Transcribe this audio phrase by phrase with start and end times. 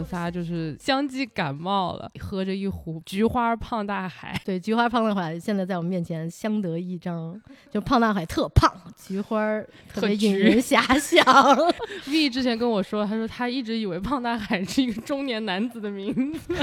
[0.00, 4.40] 我们仨就是相继感冒了，喝着一壶菊花胖大海。
[4.46, 7.38] 对，菊花胖大海现在在我们面前相得益彰，
[7.70, 9.60] 就胖大海特胖，菊花
[9.92, 11.22] 特别引人遐想。
[12.10, 16.54] V 之前跟我说，他说他一直以为胖大海是一个中年男子的名字。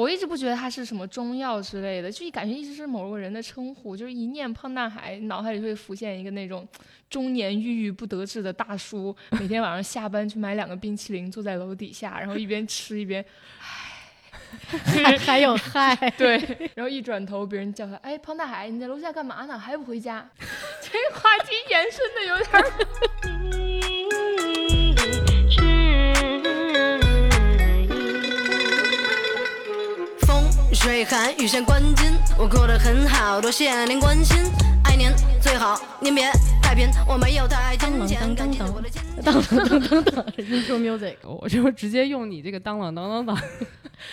[0.00, 6.66] 我一直不觉得它是什么中药之类的，就感觉一直是某个人的称呼，就是一念胖大海，脑海里会浮现一个那种
[7.10, 13.22] 中年郁郁不得志的大叔，每天晚上下班去买两个冰淇淋，坐在楼底下，然后一边吃一边，
[14.72, 16.38] 唉，还有嗨， 对，
[16.74, 19.58] 然后一转头，别人叫他，哎，胖大海，你在楼下干嘛呢？
[19.58, 20.26] 还不回家？
[20.80, 23.59] 这个话题延伸的有点。
[30.82, 34.38] 水寒雨线关紧，我过得很好，多谢您关心。
[34.82, 36.24] 爱您最好您别
[36.62, 38.34] 太贫，我没有太金钱。
[38.34, 38.74] 当当
[39.22, 43.38] 当当当当当，intro music，我就直接用你这个当啷当当当。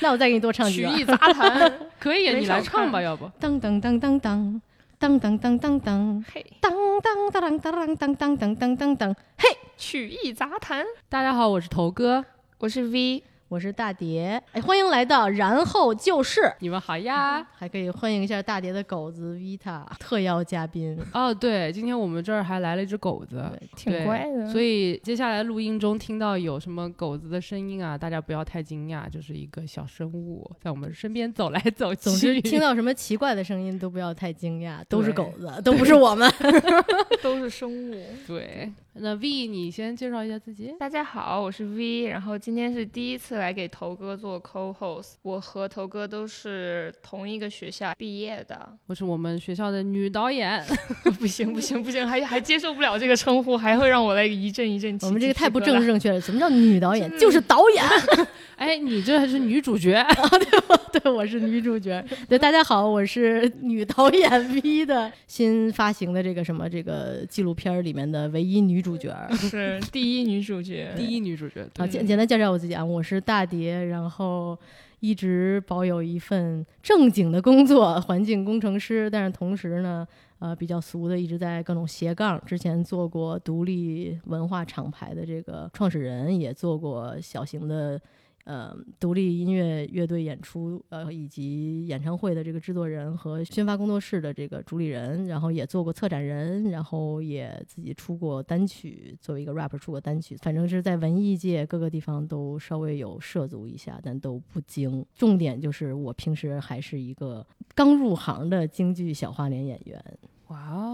[0.02, 3.32] 那我再给你多唱几句曲艺杂谈，可以，你来唱吧，要不？
[3.40, 4.62] 当当当当当
[5.00, 10.84] 当当当当当，嘿，当当当当当当当当当当当，嘿，曲艺杂谈。
[11.08, 12.26] 大家好，我是头哥，
[12.58, 13.24] 我是 V。
[13.50, 21.34] 我是大蝶，哎，欢迎来到然后就是你们好呀，还可以欢迎一下大蝶的狗子 Vita 特邀嘉宾哦。
[21.34, 24.52] 对，今天我们这儿还来了一只狗子，挺乖的。
[24.52, 32.02] 所以接下来录音中听到有什么狗子的声音啊，大家不要太惊讶，就是一个小生物在我们身边走来走去。
[32.02, 36.30] 总之， 听到什么奇怪的声音都不要太惊讶，都是狗子，都不是我们
[37.24, 37.96] 都是生物。
[38.28, 38.70] 对。
[39.00, 40.74] 那 V，你先介绍一下自己。
[40.80, 45.14] 大家好，我是 V，然后今天是第一次来给头哥做 co-host。
[45.22, 50.64] 我和头哥都是同一个学校毕业的，我是我们学校的女导演。
[51.20, 54.98] 不行不行不行，还还接受不了这个称呼，还会让我来一阵一阵。
[55.04, 56.20] 我们这个太不政治正确了。
[56.20, 57.10] 什么叫女导演？
[57.20, 57.84] 就是导演。
[58.58, 60.04] 哎，你这还是女主角？
[60.40, 60.60] 对，
[61.04, 62.04] 对，我是女主角。
[62.28, 71.68] 对，大家好，我是女导演 V 的新发行的这个什么这个纪录片里面的唯一女主角，是 第一女主角， 第一女主角。
[71.78, 74.58] 啊，简简单介绍我自己啊，我是大蝶，然后
[75.00, 80.08] 一直保有一份正经的工作，环境工程师，但是同时呢，
[80.40, 82.42] 呃，比较俗的，一直在各种斜杠。
[82.46, 88.02] 之前做过独立文化厂牌的这个创始人，也做过小型的。
[88.48, 105.06] 呃，独立音乐乐队演出，呃，以及演唱会的这个制作人和宣发工作室的这个主理人，然后也做过策展人，然后也自己出过单曲，作为一个 rap 出过单曲，反正是在文艺界各个地方都稍微有涉足一下，但都不精。
[105.14, 110.02] 重点就是我平时还是一个刚入行的京剧小花脸演员。
[110.48, 110.87] 哇哦！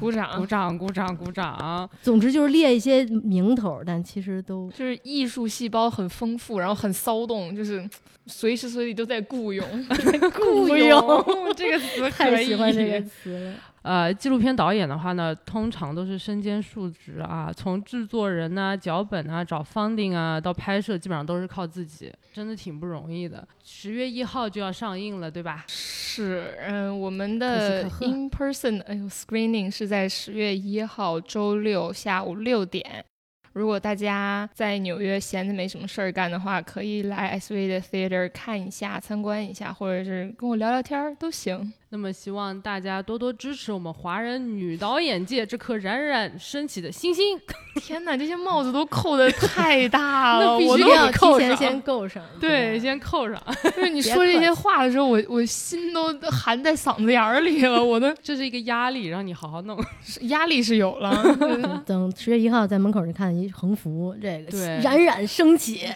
[0.00, 1.88] 鼓掌，鼓掌，鼓掌，鼓掌！
[2.02, 7.88] 总之就是列一些名头，但其实都就是艺术细胞很丰富，然后很骚动，就是
[8.26, 9.64] 随时随地都在雇佣。
[10.34, 13.54] 雇佣这个词太喜欢这个词了。
[13.82, 23.46] 呃，纪录片导演的话呢，通常都是身兼数职啊，从制作人呐、脚本啊、找 funding 啊，到拍摄，基本上都是靠自己，真的挺不容易的。
[23.64, 25.64] 十月一号就要上映了，对吧？
[25.66, 33.04] 是，嗯，我们的 in person 哎呦 screening 是在十月一号周六下午六点。
[33.54, 41.72] 如果大家在纽约闲着没什么事儿干的话，可以来 SV 的 theater 看一下、参观一下，或者是跟我聊聊天儿都行。
[41.92, 47.36] 那么希望大家多多支持我们华人女导演界这颗冉冉升起的星星。
[47.82, 52.22] 天哪，这些帽子都扣的太大了，我都要提前先扣上。
[52.38, 53.42] 对，先扣上。
[53.74, 59.76] 就是你说这些话的时候，我我心都含在嗓子眼儿里了，我都这是一个压力，让你好好弄。
[60.28, 61.82] 压力是有了。
[61.84, 65.88] 等十月一号在门口，你看一横幅，这个对冉冉升起，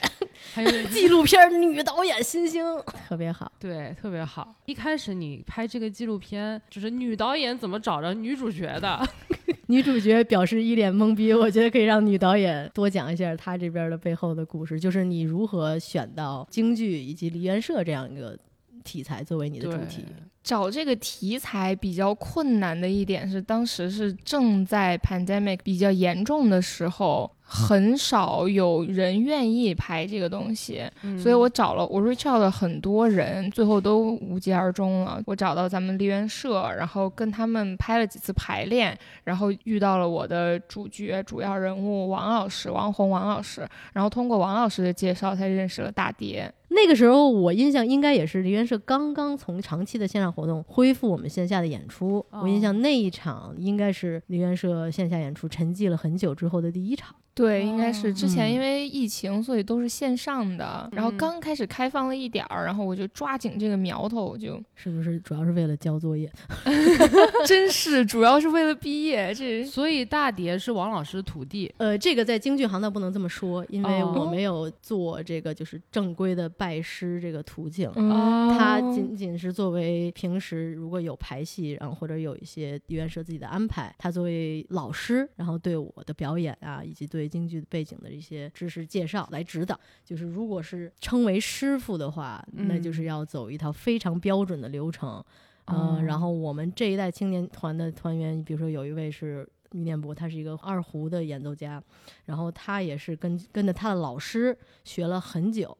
[0.54, 2.64] 还有纪录片女导演新星，
[3.08, 3.50] 特别好。
[3.60, 4.54] 对，特别好。
[4.66, 5.83] 一开始你拍这个。
[5.90, 9.06] 纪录片就是女导演怎么找着女主角的？
[9.68, 11.32] 女主角表示一脸懵逼。
[11.32, 18.38] 我觉得可以让女导演多讲一下她这边的背后的故事，就是你如何选到京剧以及梨园社这样一个
[18.82, 20.04] 题材作为你的主题。
[20.42, 27.30] 找这个题材比较困难的一点是，当时是正在 pandemic 比较严重的时候。
[27.46, 30.82] 很少有人愿意拍这个东西，
[31.22, 35.22] 所以我找了我 reach out 了很多人，最后都无疾而终了。
[35.26, 46.52] 我找到咱们梨园社，然后跟他们拍了几次排练，然后遇到了我的主角主要人物王老师王红王老师，然后通过王老师的介绍才认识了大蝶。
[46.70, 57.14] 那个时候我印象应该也是梨园社刚刚从长期的线上活动恢复我们线下的演出，我印象那一场应该是梨园社线下演出沉寂了很久之后的第一场。
[57.34, 66.30] 对，应该是之前嗯因为疫情，所以都是线上的，然后嗯刚开始开放了一点儿，然后我就抓紧这个苗头，我就是不是主要是为了交作业？
[67.46, 71.72] 真是主要是为了毕业，这所以大碟是王老师的徒弟。
[71.78, 77.90] 呃，这个在京剧行当不能这么说，因为哦我没有做这个就是正规的拜师这个途径。
[77.96, 89.78] 嗯它仅仅是作为平时如果有排戏，然后或者有一些梨园社自己的安排，他作为老师，然后对我的表演啊，以及对京剧背景的一些知识介绍来指导。
[90.04, 95.22] 就是如果是称为师傅的话，那就是嗯要走一套非常标准的流程。
[95.66, 101.82] 哦嗯，然后我们这一代青年团的团员，比如说有一位是于念博，他是一个二胡的演奏家，
[102.26, 105.76] 然后他也是跟跟着他的老师学了很久。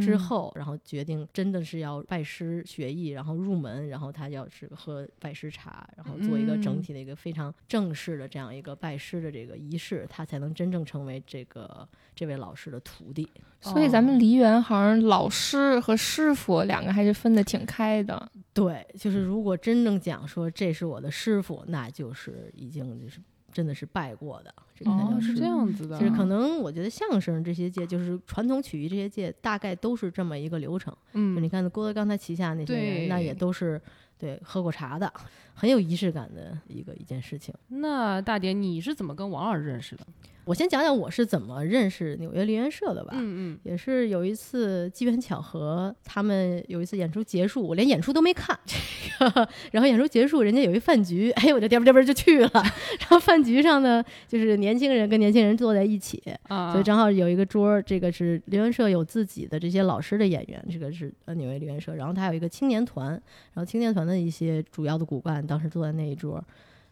[0.00, 13.28] 之嗯后，然后决定真的是要拜师学艺，然后入门，然后他要是喝拜师茶，然后做一个整嗯体的一个非常正式的这样一个拜师的这个仪式，他才能真正成为这个这位老师的徒弟。
[13.60, 18.30] 所以咱们梨园好像老师和师傅两个还是分得挺开的。
[18.52, 23.20] 对，就是如果真正讲说这是我的师傅，那就是已经就是
[23.52, 25.34] 真的是拜过的，这个才叫哦，是。
[25.34, 25.98] 这样子的。
[25.98, 30.92] 就是可能我觉得相声这些界，就是传统曲艺这些界，大概都是这么一个流程。
[31.12, 33.80] 就你嗯，看郭德纲他旗下那些人，那也都是
[34.18, 35.12] 对喝过茶的，
[35.54, 37.54] 很有仪式感的一个一件事情。
[37.68, 40.06] 那大蝶你是怎么跟王老师认识的？
[40.44, 43.12] 我先讲讲我是怎么认识纽约梨园社的吧。
[43.14, 52.50] 嗯嗯也是有一次机缘巧合，他们有一次演出结束，我连演出都没看， 这个，然后演出结束，人家有一饭局，哎，我就颠吧颠吧就去了。
[52.98, 66.42] 然后饭局上呢，就是年轻人跟年轻人坐在一起，嗯啊，所以正好有一个桌儿，这个是梨园社有自己的这些老师的演员，这个是呃纽约梨园社，然后他有一个青年团，然后青年团的一些主要的骨干当时坐在那一桌。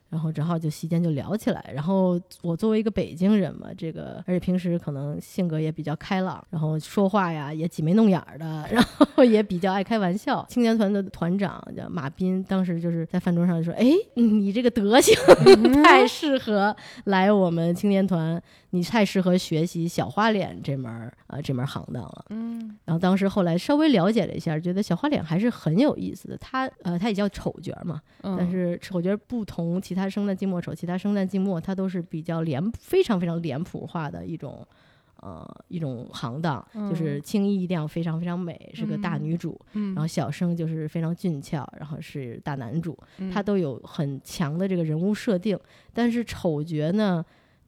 [0.08, 10.44] 然后正好就席间就聊起来，然后我作为一个北京人嘛，这个而且平时可能性格也比较开朗，然后说话呀也挤眉弄眼儿的， 然后也比较爱开玩笑。
[10.48, 15.14] 青年团的团长叫马斌，当时就是在饭桌上就说：“哎，你这个德行
[15.84, 16.74] 太适合
[17.04, 26.36] 来我们青年团，你太适合学习小花脸这门儿啊、这门行当了。”嗯然后当时后来稍微了解了一下，觉得小花脸还是很有意思的。
[26.38, 34.66] 它呃，它也叫丑角儿嘛，嗯，但是丑角不同其他生旦净末丑，其他生旦净末它都是比较脸非常非常脸谱化的一种。
[35.22, 42.98] 呃，一种行当就是嗯青衣一定要非常非常美，是个大嗯女主，嗯，然后小生就是非常俊俏，然后是大男主，
[43.30, 45.58] 他嗯都有很强的这个人物设定。
[45.92, 47.22] 但是丑角呢，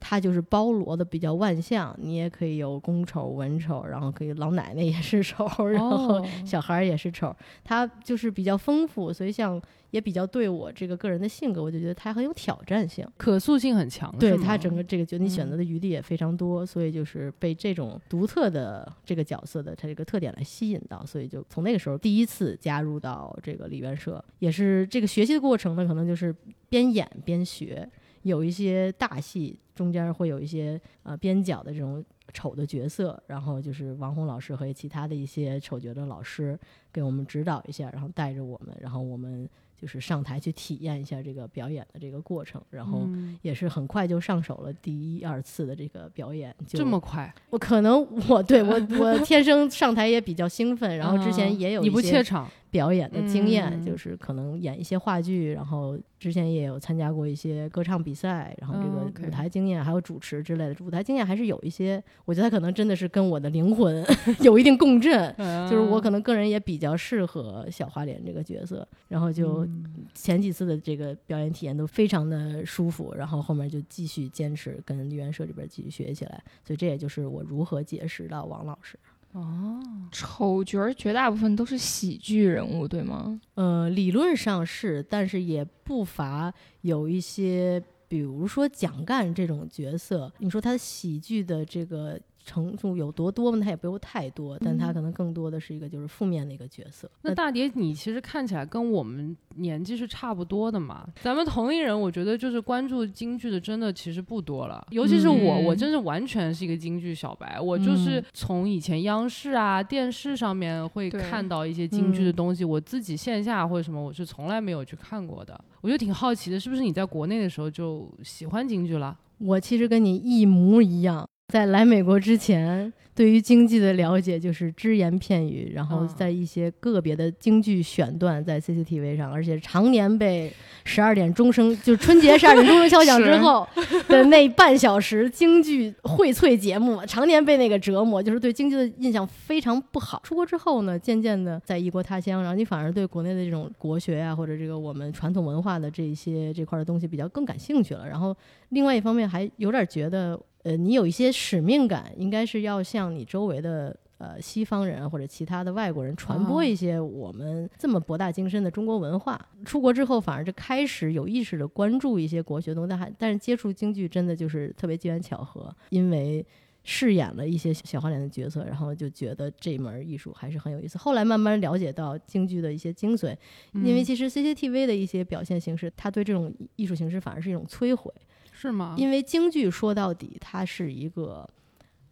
[0.05, 7.33] 他就是包罗的比较万象，你也可以有公丑、文丑，然后可以老奶奶也是丑，然后哦小孩儿也是丑，
[7.63, 9.61] 它就是比较丰富，所以像
[9.91, 13.07] 也比较对我这个个人的性格，我就觉得它很有挑战性。
[13.15, 15.49] 可塑性很强，对它整个这个就，你选嗯。
[15.51, 26.35] 择的余地也非常多，所以就是被这种独特的这个角色的它这个特点来吸引到，所以就从那个时候第一次加入到这个梨园社，也是这个学习的过程呢，可能就是
[26.69, 27.87] 边演边学，
[28.23, 32.03] 有一些大戏中间会有一些呃边角的这种
[32.33, 36.59] 丑的角色，然后就是王红老师和其他的一些丑角的老师
[36.91, 53.85] 给我们指导一下，然后带着我们，然后我们就是上台去体验一下这个表演的这个过程，然后嗯也是很快就上手了第一二次的这个表演，就这么快，我可能我对我我天生上台也比较兴奋，然后之前嗯 你不也有一些怯场，表演的经验，嗯。
[53.85, 64.03] 就是可能演一些话剧，然后之前也有参加过一些歌唱比赛，然后这嗯个舞台经验还有主持之类的，舞台经验还是有一些，我觉得他可能真的是跟我的灵魂
[64.41, 65.13] 有一定共振。
[65.69, 69.83] 就是我可能能个人也比较适合小花脸这个角色，然后就嗯。
[70.13, 78.97] 前几次的这个表演体验都非常的舒服，然后后面就继续坚持跟梨园社里边继续学起来，所以这也就是我如何结识到王老师。
[79.33, 83.39] 哦，丑角儿绝大部分都是喜剧人物，对吗？
[83.55, 93.59] 呃，理论上是，但是也不乏有一些，比如说蒋干这种角色，你说他喜剧的这个程度有多多吗？
[93.63, 97.09] 他也不用太多，但他嗯可能更多的是一个就是负面的一个角色。
[97.21, 101.07] 那大蝶，你其实看起来跟我们年纪是差不多的嘛。
[101.21, 104.85] 咱们同龄人，我觉得就是关注京剧的，真的其实不多了。
[104.91, 107.59] 尤其是我，嗯我真是完全是一个京剧小白。
[107.59, 115.59] 我就是嗯从以前央视啊、电视上面会看到一些京剧的嗯东西，我自己线下或者什么，我是从来没有去看过的。
[115.81, 119.17] 我就挺好奇的，是不是你在国内的时候就喜欢京剧了？
[119.39, 130.51] 我其实跟你一模一样，在来美国之前，对于经济的了解就是只言片语，然后嗯在一些个别的京剧选段在 CCTV 上，而且常年被
[130.83, 133.67] 十二点钟声，就是春节十二点钟声敲响之 后
[134.07, 140.19] 的那半小时京剧荟萃节目，常年被那个折磨，就是对京剧的印象非常不好。
[140.23, 148.09] 出国之后呢，渐渐的在异国他乡，然后你反而对国内的这种国学啊，或者这个我们传统文化的这一些这块的东西比较更感兴趣了。
[148.09, 148.35] 然后
[148.69, 153.95] 另外一方面还有点觉得，呃，你有一些使命感，应该是要向你周围的。
[154.19, 159.37] 呃，西方人或者其他的外国人传播啊一些我们这么博大精深的中国文化。
[159.65, 166.45] 出国之后，反而就开始有意识的关注一些国学东西，但还但是接触京剧真的就是特别机缘巧合，因为
[166.85, 170.97] 饰演了一些小花脸的角色，然后就觉得这门艺术还是很有意思。
[170.97, 173.35] 后来慢慢了解到京剧的一些精髓，
[173.73, 178.09] 因为嗯其实 CCTV 的一些表现形式，它对这种艺术形式反而是一种摧毁。
[178.53, 178.95] 是吗？
[178.97, 181.45] 因为京剧说到底，它是一个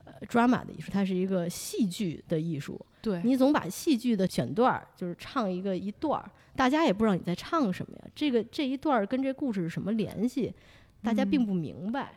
[0.03, 2.83] 呃 drama 的艺术，它是一个戏剧的艺术。
[3.01, 8.03] 对，你总把戏剧的选段儿，就是唱一个一段儿，大家也不知道你在唱什么呀。
[8.13, 10.53] 这个这一段儿跟这故事是什么联系，
[11.01, 12.13] 大家并不明白。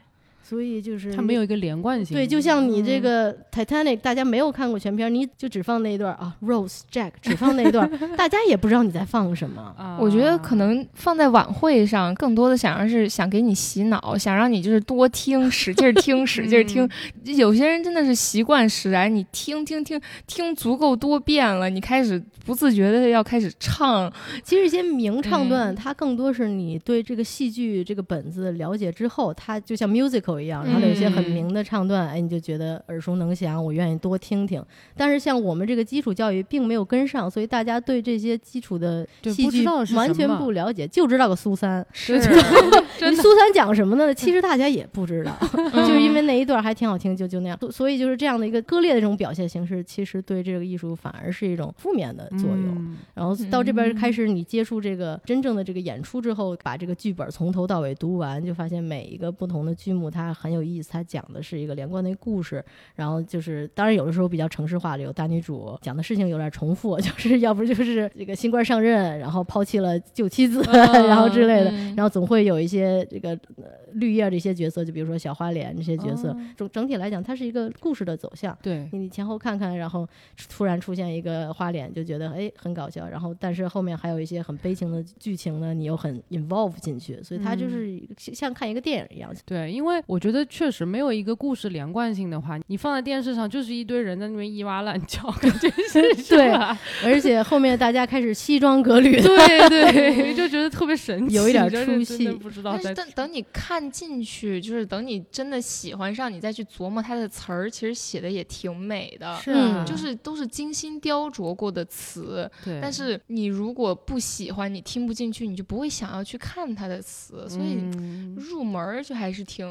[0.47, 2.15] 所以就是它没有一个连贯性。
[2.15, 9.75] 对，就像你这嗯个 Titanic，大家没有看过全片，你就只放那一段啊，Rose Jack 只放那一段， 大家也不知道你在放什么。
[9.77, 16.89] 啊，我觉得可能放在晚会上，更多的想让是想给你洗脑，想让你就是多听，使劲儿听，使劲儿 听。
[17.37, 24.13] 有些人真的是习惯使然，你听听听听足够多遍了，你开始不自觉的要开始唱。
[24.43, 34.63] 其实一些名唱段，嗯它更多是你对这个戏剧这个本子了解之后，它就像 musical 一样，然后有一些很嗯名的唱段，哎，你就觉得耳熟能详，我愿意多听听。
[34.97, 39.65] 但是像我们这个基础教育并没有跟上，所以大家对这些基础的戏剧
[39.95, 41.87] 完全不了解，就知道个苏三。
[41.93, 44.13] 是， 你苏三讲什么呢？
[44.13, 45.33] 其实大家也不知道，
[45.73, 47.59] 就是因为那一段还挺好听，就就那样。
[47.61, 52.75] 所所以就是这样的一个割裂的这种表现形式，其实对这个艺术反而是一种负面的作用。
[52.75, 62.65] 嗯然后到这边嗯开始，你接触这个真正的这个演出之后，把这个剧本从头到尾读完，就发现每一个不同的剧目它很有意思，它讲的是一个连贯的故事。
[62.95, 71.71] 然后就是，当然有的时候比较城市化的，有大女主讲的事情有点重复， 就是要不就是这个新官上任，然后抛弃了旧妻子， 然后之类的。
[71.71, 78.57] 嗯然后总会有一些这个、呃、绿叶这些角色，就比如说小花脸这些角色，哦整整体来讲，它是一个故事的走向。
[78.61, 80.07] 对，你前后看看，然后
[80.49, 89.33] 突然出现一个花脸，就觉得哎很搞笑，然后但是后面还有一些很悲情的剧情呢，你又很 involve 进去，所以它就是像看一个电影一样。
[89.47, 109.37] 对，因为我觉得确实没有一个故事连贯性的话，你放在电视上就是一堆人在那边叽哇乱叫，感觉 是对吧而且后面大家开始西装革履的，对对， 就觉得特别神奇，有一点出戏不知道但是等等你看进去，就是等你真的喜欢上，你再去琢磨它的词儿，其实写的也挺美的。
[109.43, 119.67] 是啊，就是都是精心雕琢过的词，对，但是你如果不喜欢，你听不进去，你就不会想要去看它的词，所以嗯入门儿就还是挺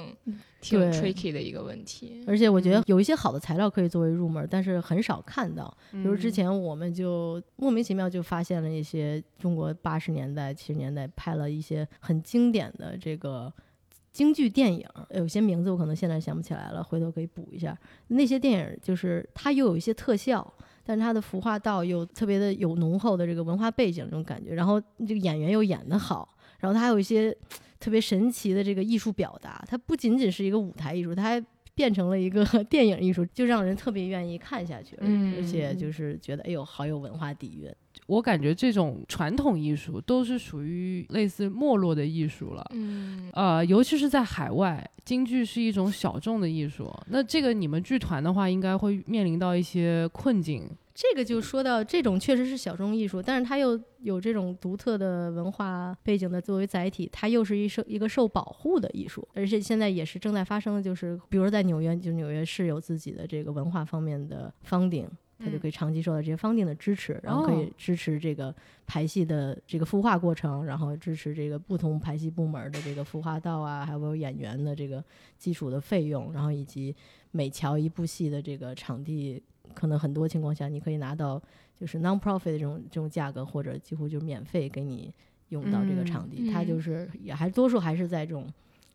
[0.62, 2.24] 挺 tricky 的一个问题。
[2.28, 5.76] 而且我觉得有一些好的材料可以作为入门，但是很少看到。
[5.92, 13.52] 比如之嗯前我们就莫名其妙就发现了一些中国八十年代、七十年代拍了一些很经典的这个
[14.12, 17.78] 京剧电影，有些名字我可能现在想不起来了，回头可以补一下。
[18.08, 20.54] 那些电影就是它又有一些特效。
[20.86, 26.28] 但是它的服化道又特别的有浓厚的这个文化背景这种感觉，然后这个演员又演得好，
[26.60, 27.34] 然后它还有一些
[27.84, 37.70] 特别神奇的这个艺术表达，它不仅仅是一个舞台艺术，它还变成了一个 电影艺术，就让人特别愿意看下去，嗯而且就是觉得哎呦好有文化底蕴。
[38.08, 42.66] 我感觉这种传统艺术都是属于类似没落的艺术了。
[42.74, 46.92] 嗯，呃，尤其是在海外，京剧是一种小众的艺术。
[47.08, 50.70] 那这个你们剧团的话，应该会面临到一些困境。
[50.96, 65.08] 这个就说到这种确实是小众艺术，但是它又有这种独特的文化背景的作为载体，它又是一受一个受保护的艺术，而且现在也是正在发生的，就是比如说在纽约，就纽约市有自己的这个文化方面的 funding。
[65.40, 67.62] 它就可以长期受到这些 funding 的支持，然后可哦。
[67.62, 68.54] 以支持这个
[68.86, 75.04] 排戏的这个孵化过程，然后支持这个不同排戏部门的这个孵化道啊，还有演员的这个
[75.38, 76.96] 基础的费用，然后以及
[77.32, 79.42] 每瞧一部戏的这个场地，
[79.74, 81.42] 可能很多情况下你可以拿到
[81.76, 85.14] 就是 non-profit 的这种这种价格，或者几乎就是免费给你
[85.50, 86.50] 用到这个场地。
[86.52, 86.68] 它嗯。
[86.68, 88.48] 就是也还多数还是在这种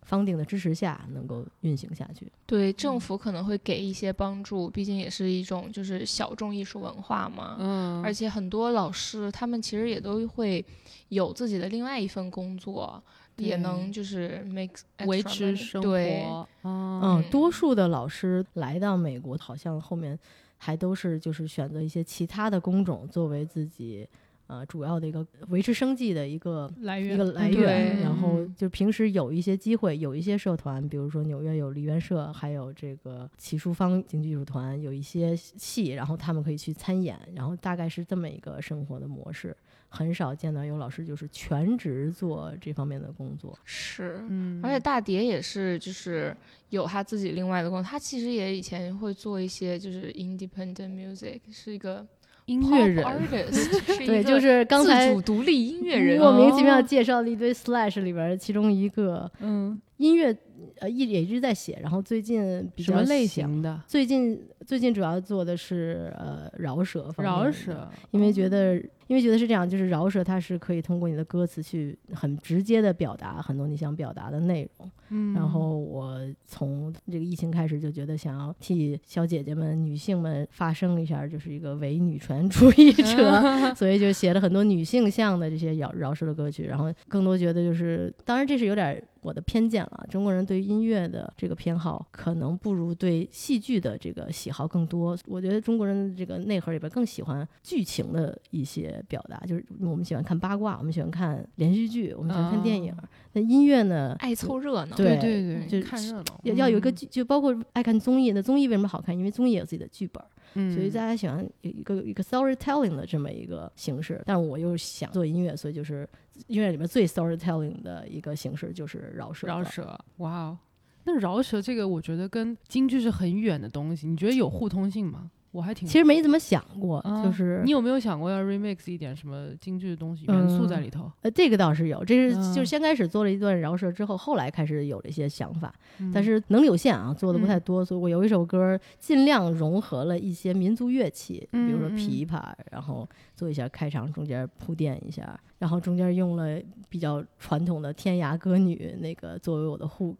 [0.09, 2.31] funding 的支持下能够运行下去。
[2.47, 7.57] 对，政府可能会给一些帮助，毕竟也是一种就是小众艺术文化嘛。
[7.59, 10.65] 嗯而且很多老师他们其实也都会
[11.09, 13.03] 有自己的另外一份工作，
[13.37, 14.75] 也能就是 make
[15.07, 16.49] 维持生，活。
[16.65, 20.19] 嗯嗯，多数的老师来到美国，好像后面
[20.57, 24.07] 还都是就是选择一些其他的工种作为自己
[24.49, 28.01] 呃主要的一个维持生计的一个来源一个来源。
[28.01, 39.57] 然后嗯就平时有一些机会，有一些社团，比如说纽约有梨园社，还有这个齐淑芳京剧艺术团，有一些戏，然后他们可以去参演，然后大概是这么一个生活的模式。
[39.91, 43.59] 很少见到有老师就是全职做这方面的工作。
[43.65, 44.23] 是。
[44.29, 46.37] 嗯，而且大蝶也是，就是
[46.69, 47.89] 有他自己另外的工作。
[47.91, 52.07] 他其实也以前会做一些就是 independent music，是一个
[52.49, 53.05] 音乐人。
[53.05, 56.19] artist， 对，就是刚才自主独立音乐人。
[56.19, 56.83] 莫名其妙哦。
[56.83, 59.31] 介绍了一堆 Slash 里边儿其中一个。
[59.41, 60.37] 嗯，音乐，
[60.79, 63.27] 呃，一也一直在写，然后最近比较类？
[63.27, 63.81] 型的？
[63.87, 68.77] 最近最近主要做的是呃饶舌方面饶舌，因为觉得，
[69.07, 74.91] 因为觉得是这样，就是饶舌它是可以通过你的歌词去很直接的表达很多你想表达的内容。
[75.11, 83.43] 嗯，然后我从这个疫情开始就觉得想要替小姐姐们、女性们发声一下，就是一个伪女权主义者，
[83.75, 86.65] 所以就写了很多女性向的这些饶饶舌的歌曲。
[86.67, 95.17] 然后更多觉得就是，当然这是有点我的偏见了，中国人对于音乐的这个偏好可能不如对戏剧的这个喜好更多。
[95.27, 102.95] 我觉得中国人的这个内核里边更喜欢剧情的一些表达，就是我们喜欢看八卦，我们喜欢看连续剧，我们喜欢看电影。
[103.33, 104.15] 那音乐呢？
[104.19, 104.97] 爱凑热闹。
[104.97, 108.33] 对对对就看热闹，要要有一个嗯剧，就包括爱看综艺。
[108.33, 109.17] 那综艺为什么好看？
[109.17, 110.23] 因为综艺也有自己的剧本，
[110.59, 114.21] 嗯，所以大家喜欢一个一个 storytelling 的这么一个形式。
[114.27, 116.09] 但我又想做音乐，所以就是
[116.49, 119.47] 音乐里面最 storytelling 的一个形式就是饶舌。
[119.47, 120.59] 饶，舌，哇哦，
[121.05, 125.31] 那饶舌这个我觉得跟京剧是很远的东西，你觉得有互通性吗？
[125.51, 131.11] 我还挺其实没怎么想过，啊就是你有没有想过要 remix 一点什么京剧的东西元素在里头？
[131.23, 143.09] 呃，这个倒是有，这是嗯就是先开始做了一段饶舌之后，后来开始有了一些想法，嗯但是能力有限啊，做的不太多，所以我有一首歌尽量融合了一些民族乐器，比如说琵琶，然后
[143.39, 150.17] 做一下开场，中间铺垫一下，然后中间用了比较传统的天涯歌女那个作为我的 hook，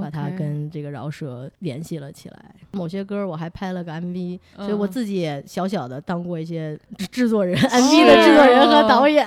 [0.00, 2.54] 把它跟这个饶舌联系了起来。
[2.70, 9.26] 某些歌我还拍了个 MV，、嗯所以我自己也小小的当过一些制制作人、MV 的制作人和导演。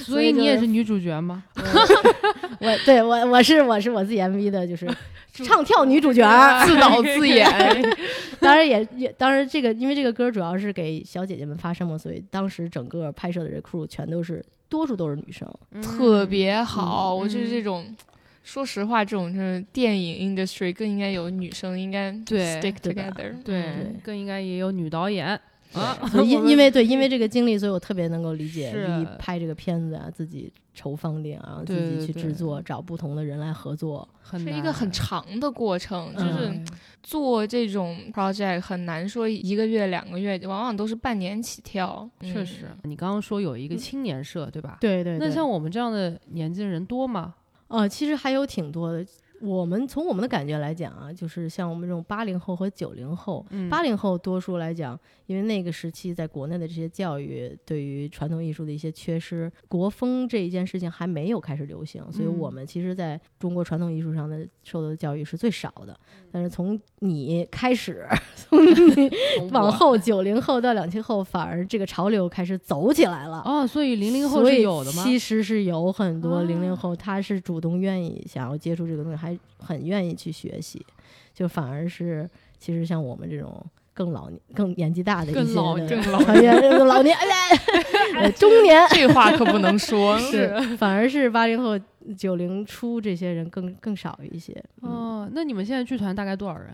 [0.00, 1.42] 所以你也是女主角吗？
[2.60, 4.86] 我对我我是我是我自己 MV 的，就是
[5.44, 6.22] 唱跳女主角，
[6.66, 7.46] 自导自演，
[8.40, 15.48] 当然也也当然这个因为这个歌主要是给小姐姐们发声嘛，所以当时整个拍摄的这 crew 全都是多数都是女生。
[15.82, 17.14] 特别好。
[17.14, 17.96] 我就是嗯这种，
[18.42, 23.34] 说实话，这种就是电影 industry 更应该有女生应该对 stick together。
[23.44, 23.64] 对对，
[24.02, 25.40] 更应该也有女导演啊。
[26.24, 34.06] 因因为对因为这个经历，所以我特别能够理解是一拍这个片子啊，自己筹放电啊，自己去制作，找不同的人来合作。
[34.22, 36.66] 很是一个很长的过程，就是嗯
[37.02, 42.08] 做这种 project 很难说一个月两个月，往往都是半年起跳。
[42.20, 44.76] 嗯确实，你刚刚说有一个青年社，对吧？
[44.80, 47.34] 对对那像我们这样的年纪的人多吗？
[47.68, 49.04] 呃，其实还有挺多的。
[49.42, 65.98] 我们从我们的感觉来讲啊，就是像我们这种八零后和九零后，嗯八零后多数来讲，因为那个时期在国内的这些教育对于传统艺术的一些缺失，国风这一件事情还没有开始流行，所以嗯我们其实在中国传统艺术上的受到的教育是最少的。
[66.32, 69.10] 但是从你开始， 从你
[69.52, 73.42] 往后九零后到两千后，反而这个潮流开始走起来了。
[73.44, 75.02] 哦，所以零零后是有的吗？
[75.04, 80.84] 其实是有很多啊零零后，他是主动愿意想要接触这个东西，还很愿意去学习，
[81.34, 87.60] 就反而是其实像我们这种更老年、更年纪大的一些的老更老团员，老年哎呀，
[88.20, 90.16] 呃中年这话可不能说。
[90.30, 91.76] 是，反而是八零后、
[92.16, 94.52] 九零初这些人更更少一些。
[94.82, 96.72] 嗯哦，那你们现在剧团大概多少人？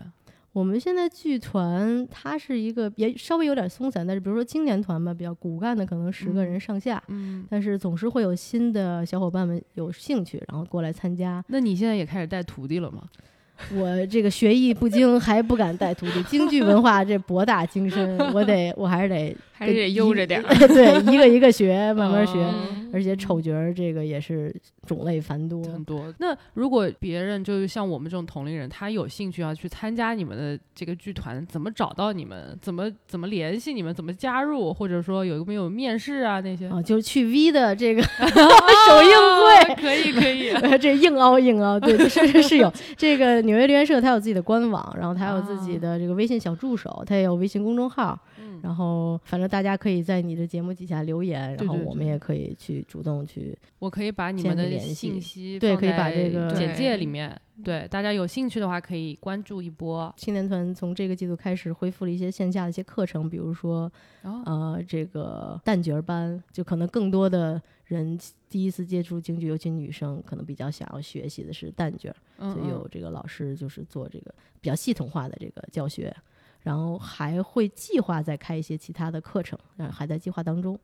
[0.53, 11.43] 我们现在剧团它是一个也稍微有点松散，但是比如说青年团吧，比较骨干的可能十个人上下，嗯，但是总是会有新的小伙伴们有兴趣，然后过来参加。
[11.47, 13.01] 那你现在也开始带徒弟了吗？
[13.75, 16.23] 我这个学艺不精，还不敢带徒弟。
[16.23, 20.67] 京剧文化这博大精深，我得我还是得还是得悠着点儿。
[20.67, 22.33] 对，一个一个学，慢慢学。
[22.39, 25.63] 嗯而且丑角儿这个也是种类繁多。
[25.63, 26.13] 很多。
[26.19, 32.55] 那如果别人就是像我们这种同龄人，他有兴趣要去参加你们的这个剧团，怎么找到你们？
[32.61, 33.91] 怎么怎么联系你们？
[33.91, 34.71] 怎么加入？
[34.71, 36.67] 或者说有没有面试啊那些？
[36.67, 39.09] 啊，就是去 V 的这个 首映
[39.41, 40.53] 会，可以可以。
[40.77, 48.32] 这硬凹硬凹，对，是是是有这个纽约留言社，它有自己的官网，然后它有自己的这个微信小助手，它也有微信公众号，嗯
[48.63, 53.53] 然后反正大家可以在你的节目底下留言，然后我们也可以去主动去。
[53.77, 54.93] 我可以把你们的联系。
[54.93, 60.13] 信息对可以把这个简介里面，对大家有兴趣的话可以关注一波。
[60.15, 68.17] 青年团从这个季度开始恢复了一些线下的一些课程，比如说哦，呃这个旦角儿班，就可能更多的人
[68.49, 72.53] 第一次接触京剧，尤其女生可能比较想要学习的是旦角儿，嗯。
[72.53, 76.15] 所以有这个老师就是做这个比较系统化的这个教学，
[76.63, 80.77] 然后还会计划再开一些其他的课程，然后还在计划当中。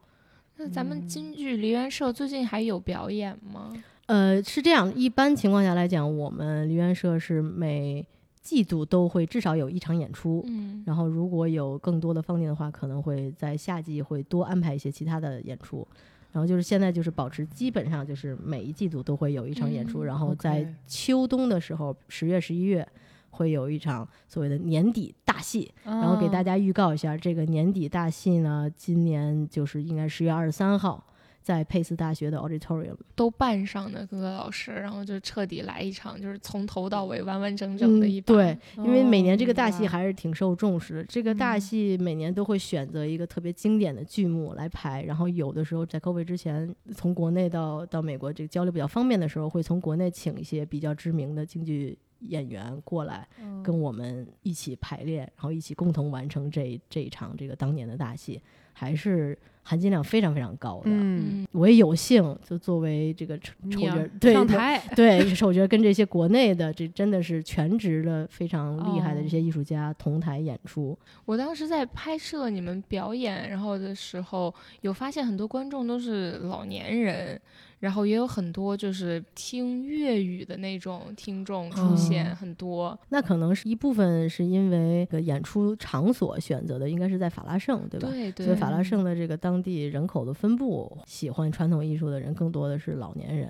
[0.58, 3.74] 那咱们京剧梨园社最近还有表演吗？
[4.08, 8.06] 呃，是这样，一般情况下来讲，我们梨园社是每
[8.42, 10.44] 季度都会至少有一场演出。
[10.48, 15.88] 嗯，然后，如果有更多的放映的话，可能会在夏季会多安排一些其他的演出。
[16.32, 22.88] 然后就是现在就是保持基本上就是每一季度都会有一场演出，嗯然后在秋冬的时候，十月、十一月
[23.30, 31.06] 会有一场所谓的年底大戏，然后给大家家预告一下，这个年底大戏呢，今年就是应该十月二十三号
[31.44, 32.96] 在佩斯大学的 auditorium。
[33.16, 41.04] 都办上的各个老师，然后就彻底来一场，就是从头到尾完完整整的一嗯、对，因为每年这个哦大戏还是挺受重视的。
[41.04, 58.42] 这个大嗯戏每年都会选择一个特别经典的剧目来排，然后有的时候在 COVID 之前，从国内到到美国这个交流比较方便的时候，会从国内请一些比较知名的京剧演员过来，嗯跟我们一起排练，然后一起共同完成这一这一场这个当年的大戏，
[58.74, 60.84] 还是含金量非常非常高的。
[60.86, 70.98] 嗯，嗯，我也有幸就作为这个丑角儿，对能上台，对，手觉跟这些国内的这真的是全职的非常厉害的哦这些艺术家同台演出。
[71.26, 77.40] 我当时在拍摄你们表演，然后的时候有发现很多观众都是老年人，
[77.80, 82.98] 然后也有很多就是听粤语的那种听众出现哦很多。
[83.10, 88.10] 那可能是一部分是因为这个演出场所选择的应该是在法拉盛，对吧？
[88.10, 93.50] 对对，所以法拉盛的这个当地人口的分布，喜欢传统艺术的人更多的是老年人，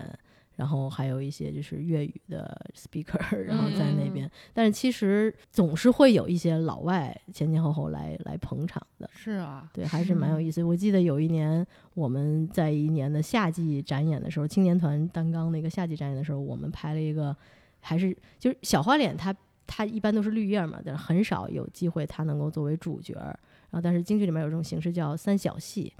[0.60, 3.18] 然后还有一些就是粤语的 speaker，
[3.48, 4.30] 然后在那边。
[4.54, 9.10] 但是其实总是会有一些老外前前后后来来捧场的。
[9.14, 10.62] 是啊，对，还是蛮有意思。
[10.62, 17.34] 我记得有一年我们在一年的夏季展演的时候，青年团担纲那个夏季展演的时候，我们拍了一个，
[17.80, 19.34] 还是就是小花脸它，
[19.66, 23.40] 它一般都是绿叶嘛，但是很少有机会它能够作为主角儿。
[23.72, 25.94] 然后，但是京剧里面有一种形式叫三小戏，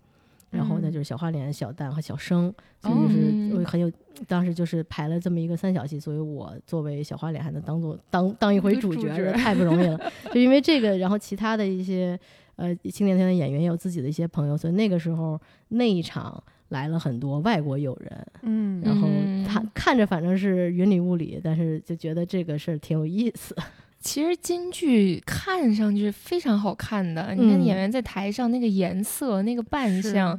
[0.50, 3.92] 然后呢嗯就是小花脸、小旦和小生，所以就是很有，
[4.28, 10.00] 当时就是排了这么一个三小戏，所以我作为小花脸还能当做当当一回主角儿，主角太不容易了。
[10.34, 12.20] 就因为这个，然后其他的一些
[12.56, 23.56] 呃青年团的演员也有自己的一些朋友，所以那个时候那一场来了很多外国友人，嗯然后嗯他看着反正是云里雾里，但是就觉得这个事儿挺有意思。
[24.02, 30.38] 其实京剧看上去非常好看的，你看嗯演员在台上那个颜色、那个扮相，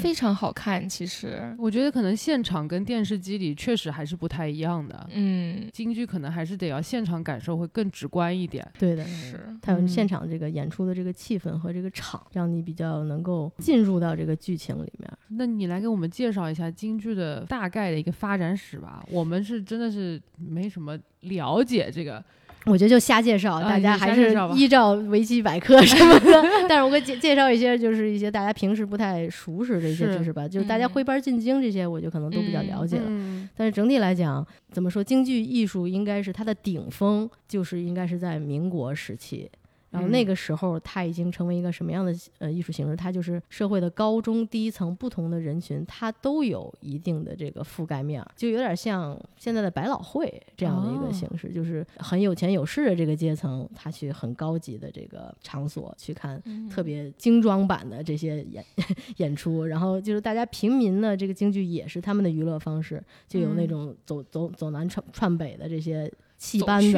[0.00, 0.86] 非常好看。
[0.86, 5.08] 其实，我觉得可能现场跟电视机里确实还是不太一样的。
[5.12, 8.66] 嗯，京剧可能还是得要现场感受会更直观一点。
[8.78, 9.40] 对的，是。
[9.62, 15.10] 它有嗯现场这个演出的这个气氛和这个场，让你比较能够进入到这个剧情里面。
[15.28, 19.02] 那你来给我们介绍一下京剧的大概的一个发展史吧。
[19.10, 22.22] 我们是真的是没什么了解这个。
[22.68, 26.44] 我觉得就瞎介绍，啊大家还是依照维基百科什么的。
[26.68, 30.46] 但是我给介介绍一些，就是一些大家平时不太熟识的一些知识吧。
[30.46, 33.04] 就是大家嗯徽班进京这些，我就可能都比较了解了。
[33.06, 39.50] 嗯但是整体来讲，怎么说，京剧艺术应该是它的顶峰，就是应该是在民国时期。
[39.90, 40.26] 然后那嗯。
[40.26, 42.96] 个时候，它已经成为一个什么样的呃艺术形式？
[42.96, 51.06] 它就是社会的高中低层不同的人群，它都有一定的这个覆盖面儿，就有点像现在的百老汇这样的一哦。
[51.06, 56.68] 个形式，就是很有钱有势的这个阶层，他去很高级的这个场所去看嗯。
[56.68, 58.64] 特别精装版的这些演
[59.16, 63.68] 演出，然后就是大家平民的，这个京剧也是他们的娱乐方式，就有那嗯。
[63.68, 66.92] 种走走走南串串北的这些戏班子，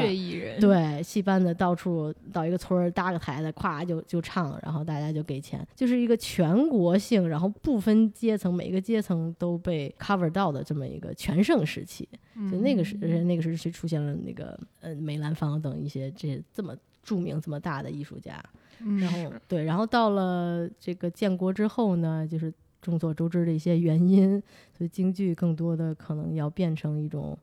[0.61, 12.07] 对，戏班子到处到一个村儿搭个台子，咵就就唱，然后大家就给钱，就是一个全国性，然后不分阶层，每个阶层都被 cover 到的这么一个全盛时期。
[12.51, 18.43] 就那个时那个时期出现了那个呃梅兰芳等一些这这么著名这么大的艺术家，
[18.81, 24.39] 嗯然后对，然后到了这个建国之后呢，就是众所周知的一些原因，
[24.77, 27.39] 所以京剧更多的可能要变成一种。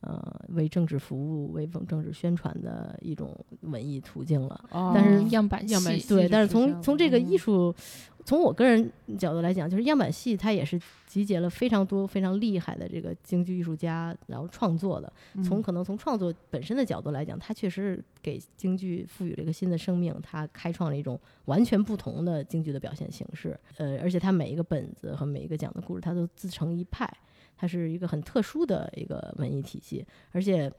[0.00, 4.64] 呃，为政治服务、为政治宣传的一种文艺途径了。
[4.70, 7.74] 哦但是样板对，样板戏对但是从从这个艺嗯术，
[8.24, 15.12] 从我个人角度来讲，就是样板戏它也是集结了非常多非常厉害的这个京剧艺术家，然后创作的。
[15.42, 23.58] 从可能从创作本身的角度来讲，它确实是给京剧赋予了一个新的生命，它开创了一种完全不同的京剧的表现形式。
[23.78, 27.10] 呃，而且它每一个本子和每一个讲的故事，它都自成一派，
[27.58, 30.06] 它是一个很特殊的一个文艺体系。
[30.30, 30.72] 而且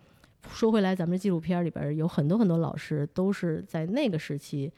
[0.49, 4.71] 说回来，咱们纪录片里边有很多很多老师都是在那个时期，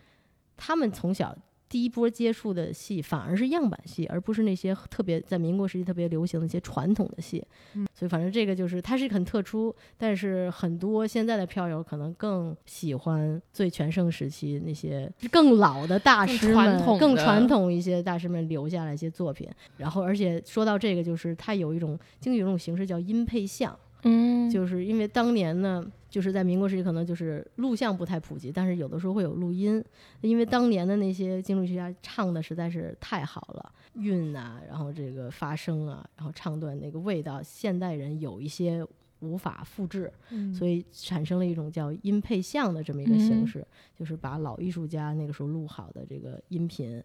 [0.57, 1.33] 他们从小。
[1.71, 7.41] 第一波接触的戏反而是样板戏，而不是那些特别在民国时期特别流行的一些传统的戏。
[7.75, 19.47] 嗯，所以反正这个就是它是很特殊，但是很多现在的票友可能更喜欢最全盛时期那些更老的大师们、更传统一些大师们留下来一些作品。
[19.77, 23.73] 然后，而且说到这个，就是它有一种京剧有一种形式叫音配像。
[24.03, 29.83] 嗯，就是因为当年呢，就是在民国时期，可能就是录像不太普及，但是有的时候会有录音。
[30.19, 38.85] 因为当年的那些京剧学家唱的实在是太好了，韵啊，然后这个发声啊，然后唱段那个味道，现代人有一些
[39.21, 40.11] 无法复制，
[40.53, 43.65] 所以产生了一种叫音配像的这么一个形式，
[43.97, 47.01] 就是把老艺术家那个时候录好的这个音频。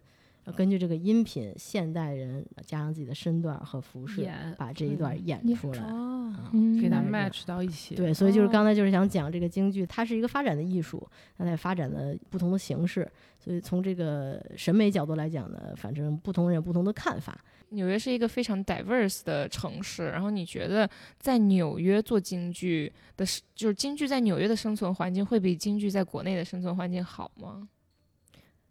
[0.55, 5.83] 根据这个音频，现代人加上自己的身段和服饰，把这一段演出来，
[6.81, 7.95] 给它 match 到一起。
[7.95, 11.05] 对，所以就是刚才就是想讲这个京剧，它是一个发展的艺术，
[11.37, 13.09] 它在发展的不同的形式。
[13.39, 17.37] 所以从这个审美角度来讲呢，反正不同人有不同的看法。
[17.69, 27.67] 纽约是一个非常 diverse 的城市，然后你觉得在纽约做京剧的，就是京剧在纽约的生存环境会比京剧在国内的生存环境好吗？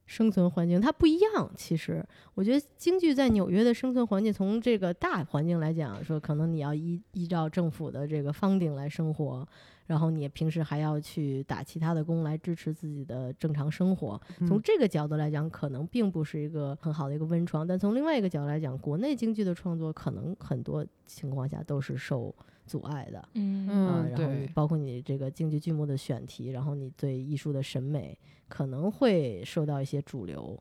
[0.07, 2.05] 生存环境它不一样，其实。
[2.35, 9.47] 我觉得京剧在纽约的生存环境，从这个大环境来讲，说可能你要依依照政府的这个方顶来生活，
[9.87, 14.21] 然后你平时还要去打其他的工来支持自己的正常生活。
[14.47, 17.67] 从这个角度来讲，可能并不是一个很好的一个温床。
[17.67, 22.35] 但从另外一个角度来讲，国内京剧的创作可能很多情况下都是受。
[22.69, 28.19] 阻碍的，嗯，然后包括你这个京剧剧目的选题，然后你对艺术的审美
[28.49, 30.61] 可能会受到一些主流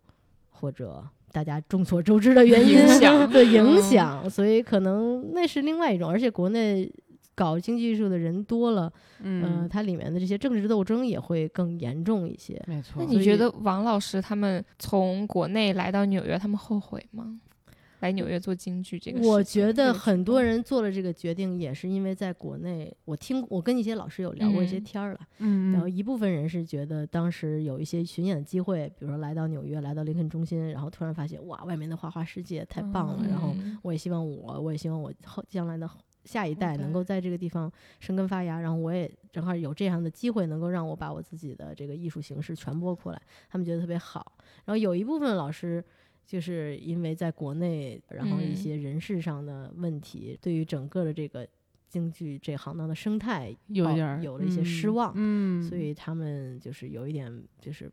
[0.51, 6.07] 或者大家众所周知的原因的影响，所以可能那是另外一种。
[6.07, 6.88] 而且国内
[7.35, 12.59] 搞经济艺术的人多了，嗯，它里面的这些政治斗争也会更严重一些。
[12.65, 13.03] 没错。
[13.03, 17.39] 那你觉得王老师他们从国内来到纽约，他们后悔吗？
[18.01, 35.89] 来纽约做京剧这个，我觉得很多人做了这个决定，也是因为在国内，我听我跟一些老师有聊过一些天儿了，嗯，然后一部分人是觉得当时有一些巡演的机会，比如说来到纽约，来到林肯中心，然后突然发现哇，外面的花花世界太棒了，然后我也希望我，我也希望我后将来的
[36.25, 44.33] 下一代能够在这个地方生根发芽，然后我也正好有这样的机会，能够让我把我自己的这个艺术形式传播过来，他们觉得特别好。
[44.65, 45.81] 然后有一部分老师。
[46.27, 51.47] 就是因为在国内，然后一些人事上的问题，对于整个的这个
[51.88, 57.91] 京剧这行当的生态有点有了一些失望，嗯，所以他们就是有一点就是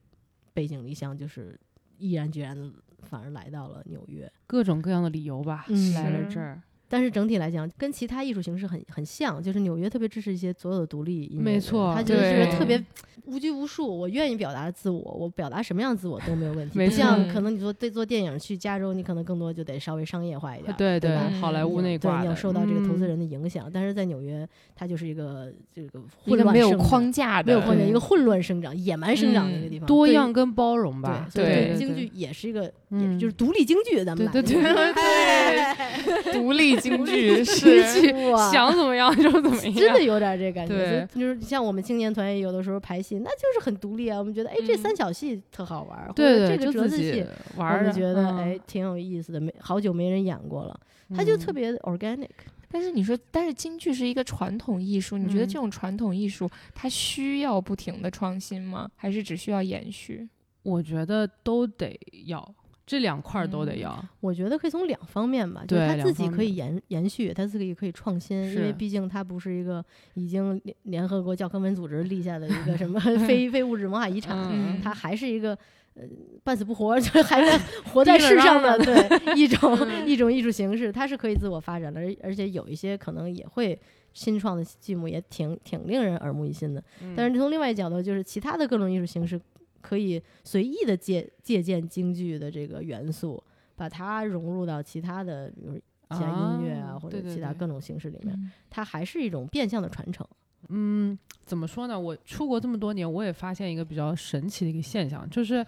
[0.54, 1.60] 背井离乡，就是
[1.98, 6.62] 毅然决然的反而来到了纽约，各种各样的理由吧，来了这儿。
[6.92, 12.78] 但是整体来讲，跟其他艺术形式很很像，就是纽约特别支持一些所有的独立音乐，没错，他就是特别
[13.24, 13.88] 无拘无束。
[13.98, 16.78] 我愿意表达自我，我表达什么样自我都没有问题。
[16.78, 23.70] 不像可能你做对做电影去加州，你可能更多就得稍微商业化一点， 对对，好莱坞那块，你要受到这个投资人的影响。
[23.72, 31.26] 但是在纽约，它就是一个这个一个没有框架的，没有框架，一个混乱生长、野蛮生长的一个地方，多样跟包容吧。
[31.32, 37.44] 对，京剧也是一个，也就是独立京剧，咱们对对对， 独立京剧。
[37.44, 38.08] 是
[38.50, 41.08] 想怎么样就怎么样，真的有点这感觉。
[41.14, 44.18] 就是像我们青年团有的时候排戏，那就是很独立啊。
[44.18, 47.24] 我们觉得，哎，这三角戏特好玩，或者这个折子戏，
[47.56, 49.40] 我们觉得哎挺有意思的。
[49.40, 50.80] 没好久没人演过了，
[51.14, 52.28] 它就特别 organic。
[52.70, 58.88] 但是你说，但是京剧是一个传统艺术，你觉得这种传统艺术它需要不停的创新吗？
[58.96, 60.26] 还是只需要延续？
[60.62, 62.54] 我觉得都得要。
[62.84, 69.82] 这两块都得要，我觉得可以从两方面吧，就是他自己可以延延续，他自己可以创新，因为毕竟他不是一个
[70.14, 75.56] 已经联联合国教科文组织立下的一个什么 非非物质文化遗产，他还是一个
[75.94, 76.02] 呃
[76.42, 77.56] 半死不活， 就还在
[77.92, 83.78] 活在世上的对一种一种艺术形式，它是可以自我发展的，而而且有一些可能也会
[84.12, 86.82] 新创的剧目也挺挺令人耳目一新的，
[87.16, 89.40] 但是从另外一角度，就是其他的各种艺术形式。
[89.82, 93.42] 可以随意的借借鉴京剧的这个元素，
[93.76, 100.26] 把它融入到其他的，比如其他音乐啊，或者其他各种形式里面，它还是一种变相的传承。
[100.68, 101.98] 嗯，怎么说呢？
[101.98, 105.66] 我出国这么多年，我也发现一个比较神奇的一个现象，就是，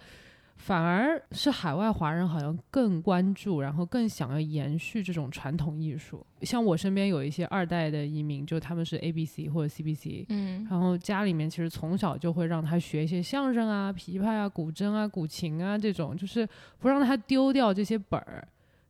[0.56, 6.24] 反而是海外华人好像更关注，然后更想要延续这种传统艺术。
[6.42, 18.46] 像我身边有一些二代的移民，就他们是 A B C 或者 C B C，嗯然后家里面其实从小就会让他学一些相声啊、琵琶啊、古筝啊、古琴啊这种，就是不让他丢掉这些本儿。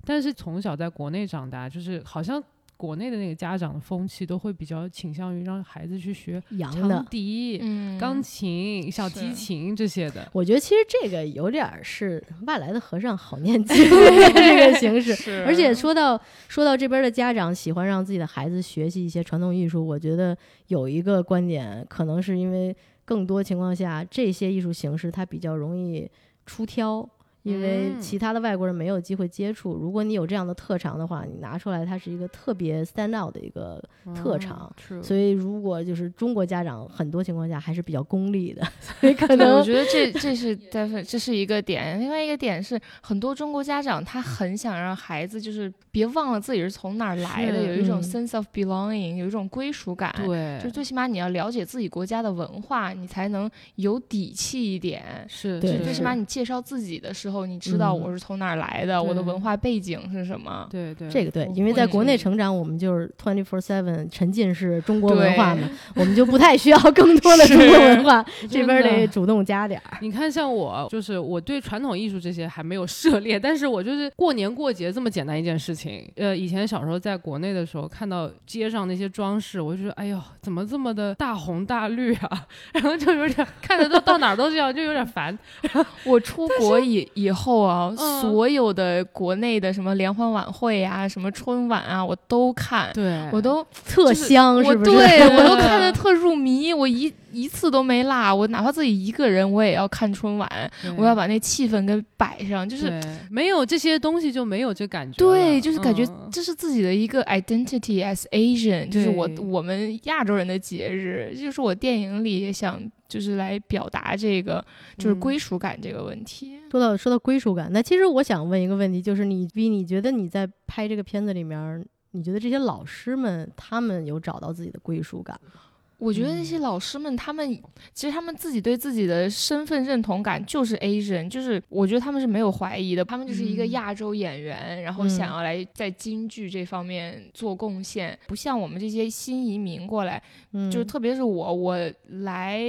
[0.07, 2.42] 但是从小在国内长大，就是好像
[2.76, 7.04] 国内的那个家长的风气都会比较倾向于让孩子去学长洋。
[7.06, 10.28] 笛、嗯钢琴、小提琴这些的。
[10.32, 13.76] 我觉得其实这个有点儿是外来的和尚好念经
[14.34, 20.37] 这个形式，而且说到说到这边的家长喜欢让自己的孩子学习一些传统艺术，我觉得
[20.68, 26.10] 有一个观点，可能是因为更多情况下这些艺术形式它比较容易
[26.44, 27.08] 出挑。
[27.44, 33.83] 因为嗯其他的外国人没有机会接触，如果你有这样的特长的话，你拿出来，它是一个特别 stand out 的一个
[34.14, 34.74] 特长。
[34.90, 38.66] 嗯，所以，如果就是中国家长，很多情况下还是比较功利的，
[39.00, 42.00] 所以可，能我觉得这这是 definitely 这是一个点。
[42.00, 50.14] 另外一个点是，很多中国家长他很想让孩子就是别忘了自己是从哪儿来的，有一种嗯 sense of belonging，有一种归属感。
[50.24, 55.24] 对，就最起码你要了解自己国家的文化，你才能有底气一点。
[55.28, 60.66] 是，对最起码你介绍自己的时候，你知道嗯我是从哪儿来的，我的文化背景是什么。
[60.70, 69.98] 对对这个对，因为在国内成长，我们就是 twenty four seven 沉浸式中国文化嘛，我们就不太需要更多的 中国文化，这边得主动加点儿。
[70.00, 76.10] 你看，像我，就是我对传统艺术这些还没有涉猎，但是我就是过年过节这么简单一件事情。
[76.16, 82.46] 呃，以前小时候在国内的时候，看到街上那些装饰，我就觉得，哎呦，怎么这么的大红大绿啊？
[82.74, 85.36] 然后就有点看着都到哪儿都这样，就有点烦。
[86.04, 94.90] 我出国以以后啊，嗯所有的国内的什么联欢晚会啊，什么春晚啊，我都看，对我都特就是香，我是不是？
[94.92, 98.34] 对我都看的 特入迷，我一一次都没落。
[98.34, 102.92] 我哪怕自己一个人，我也要看春晚，我要把那气氛给摆上，就是
[103.30, 105.16] 没有这些东西就没有这感觉。
[105.18, 114.64] 对，就是感觉嗯这是自己的一个 identity as Asian，就是我我们亚洲人的节日，就是我电影里也想就是来表达这个
[114.96, 116.58] 就是嗯归属感这个问题。
[116.70, 125.60] 说到说到归属感，那其实我想问一个问题，就是你 V，你觉得你在拍这个片子里面儿，你觉得这些老师们他们有找到自己的归属感吗？
[125.98, 127.48] 我觉得那些老师们，他们
[127.92, 133.70] 其实他们自己对自己的身份认同感就是 Asian，就是我觉得他们是没有怀疑的，他们就是一个嗯。
[133.70, 135.11] 亚洲演员，然后嗯。
[135.11, 141.78] 想要来在京剧这方面做贡献，不像我们这些新移民过来，嗯，就是特别是我，我
[142.09, 142.62] 来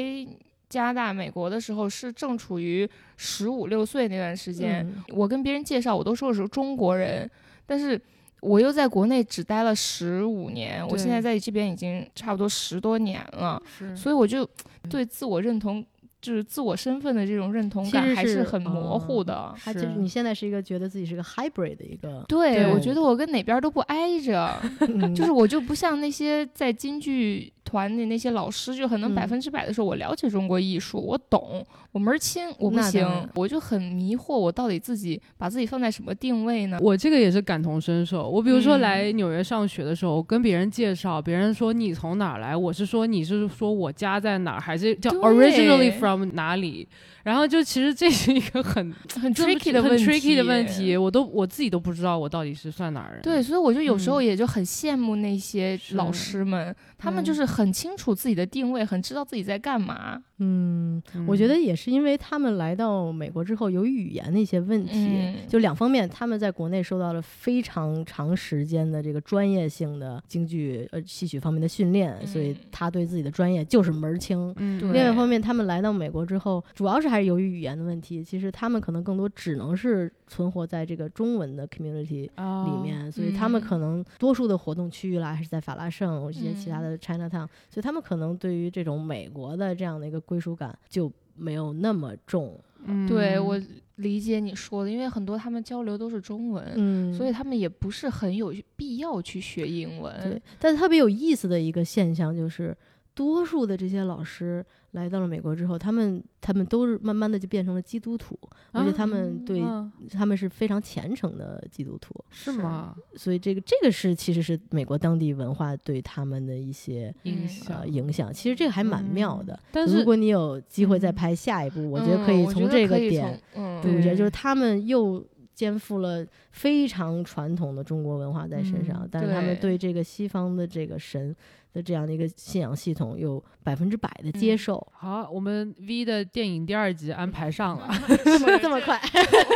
[0.69, 5.03] 加拿大、美国的时候是正处于十五六岁那段时间，嗯。
[5.09, 7.29] 我跟别人介绍我都说的是中国人，
[7.65, 7.99] 但是
[8.45, 13.61] 我又在国内只待了十五年，我现在在这边已经差不多十多年了，
[13.95, 14.47] 所以我就
[14.89, 15.85] 对自我认同。
[16.21, 19.55] 就是自我身份的这种认同感还是很模糊哦的。
[19.63, 36.77] 他就是你现在是一个觉得自己是个 hybrid 的一个，对，对我觉得我跟哪边都不挨着， 嗯就是我就不像那些在京剧团的那些老师，就可能嗯百分之百的说我了解中国艺术，我懂，我门儿清，我不行我就很迷惑，我到底自己把自己放在什么定位呢？
[36.79, 38.29] 我这个也是感同身受。
[38.29, 46.87] 我比如说嗯来纽约上学的时候，我跟别人介绍，别人说你从哪儿来，我是说你是说我家在哪儿，还是叫 originally from 哪里？
[47.23, 53.21] 然后就其实这是一个很很 tricky 的问题 tricky 的问题，我都我自己都不知道我到底是算哪儿人。
[53.23, 60.21] 对，所以我就有时候嗯也就很羡慕那些老师们，他们就嗯是很清楚自己的定位，很知道自己在干嘛。
[60.39, 72.55] 嗯，嗯，我觉得也是因为他们来到美国之后，由于语言的一些问题，嗯就两方面，他们在国内受到了非常长时间的这个专业性的京剧呃戏曲方面的训练，所以嗯。
[72.71, 74.53] 他对自己的专业就是门儿清。
[74.57, 83.63] 嗯，对另外一方面，他们来到美国之后，主要是还是由于语言的问题，其实他们可能更多只能是存活在这个中文的 community 里哦面，所以他们嗯。
[83.63, 86.83] 可能多数的活动区域啦，还是在法拉盛一些其他嗯。
[86.83, 92.59] 的 Chinatown，、所以他们可能对于这种美国的这样的一个归属感就没有那么重。
[92.87, 93.59] 嗯对我
[93.95, 100.13] 理解你说的，因为很多他们交流都是中文，嗯，所以他们也不是很有必要去学英文。
[100.21, 102.77] 对，但是特别有意思的一个现象就是，
[103.15, 104.63] 多数的这些老师
[104.95, 108.37] 来到了美国之后，他们他们都是慢慢的就变成了基督徒，
[108.71, 112.95] 而且他们对、啊他们是非常虔诚的基督徒，是吗？
[113.15, 119.59] 所以这个这个是其实是美国当地文化对他们的一些影嗯响呃影响，其实这个还蛮妙的。
[119.71, 125.23] 但是如果你有机会再嗯拍下一部，我觉嗯得可以从这个点我觉得就是他们又
[125.55, 131.35] 肩负了非常传统的中国文化在身上，嗯但是他们对对这个西方的这个神
[131.73, 134.87] 的这样的一个信仰系统有百分之百的接嗯受。
[134.93, 137.89] 好，我们 V 的电影第二集安排上了。
[138.61, 138.99] 这么快，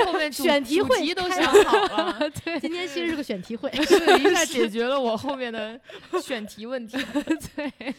[0.05, 2.29] 后面主 选题会题都想好了，
[2.59, 3.69] 今天其实是个选题会。
[3.71, 5.79] 是一下解决了我后面的
[6.21, 6.97] 选题问题。
[7.55, 7.93] 对，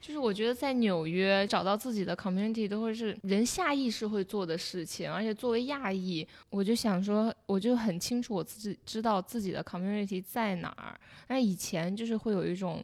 [0.00, 10.98] 就是我觉得在纽约找到自己的 community 都会是人下意识会做的事情，而且作为亚裔，我就想说，我就很清楚我自己知道自己的 community 在哪儿。
[11.26, 12.82] 但以前就是会有一种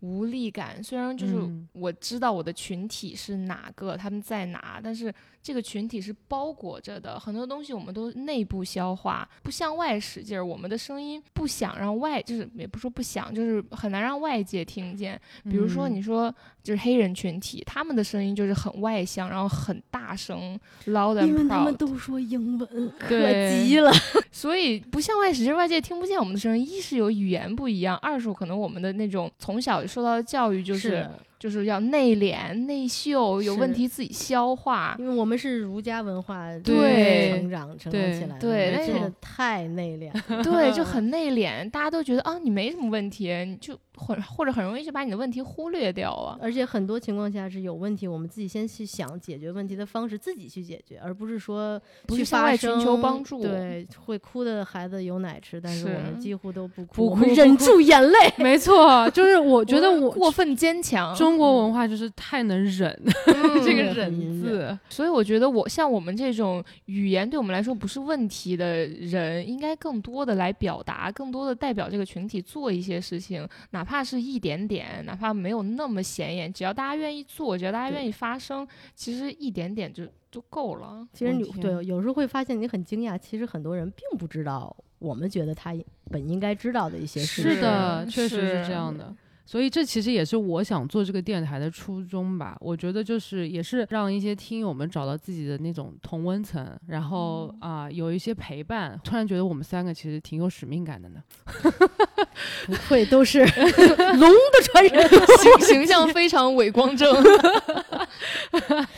[0.00, 5.12] 无力感，虽然就是嗯我知道我的群体是哪个，他们在哪，但是
[5.46, 10.44] 这个群体是包裹着的，很多东西我们都内部消化，不向外使劲儿。
[10.44, 15.16] 我们的声音不想让外，就是也不说不想，就是很难让外界听见。
[15.44, 16.34] 比如说，嗯你说
[16.64, 23.16] 就是黑人群体，他们的声音就是很外向，然后很大声，loud 因 and 为他们 proud，都说英文，可
[23.48, 23.92] 急了。
[24.32, 26.68] 所以不向外使劲，外界听不见我们的声音。
[26.68, 34.96] 一是有语言不一样，二是可能我们的那种从小受到的教育就是的就是要内敛、内秀，有问题自己消化。
[34.98, 40.42] 因为我们是儒家文化对成长成长对起来的，对真的太内敛了。
[40.44, 46.38] 对，就很内敛，大家都觉得啊，你没什么问题，你就或或者很容易就把你的问题忽略掉啊。
[46.40, 58.18] 而且很多情况下是有问题，我们自己先去想解决问题的方式，自己去解决，而不是说去向发外寻求帮助对，会哭的孩子有奶吃，但是是我们几乎都不哭，忍住眼泪。
[58.38, 62.90] 没错，就是我觉得我过分坚强，中国文化就是太能忍，
[63.26, 81.06] 嗯这个忍字，所以我觉得我像我们这种语言对我们来说不是问题的人，应该更多的来表达，更多的代表这个群体做一些事情，哪怕是一点点，哪怕没有那么显眼，只要大家愿意做，只要大家愿意发声，其实一点点就就够了。
[81.12, 85.74] 其实你对有时候会发现你很惊讶，其实很多人并不知道我们觉得他
[86.10, 87.52] 本应该知道的一些事情。
[87.52, 89.14] 是的，确实是是这样的。
[89.46, 92.56] 所以这其实也是我想做这个电台的初衷吧。
[92.60, 99.00] 我觉得就是也是让一些听友们找到自己的那种同温层，然后啊、有一些陪伴。
[99.04, 101.20] 突然觉得我们三个其实挺有使命感的呢。
[102.66, 105.08] 不愧都是 龙的传人。
[105.38, 107.14] 形形象非常伟光正，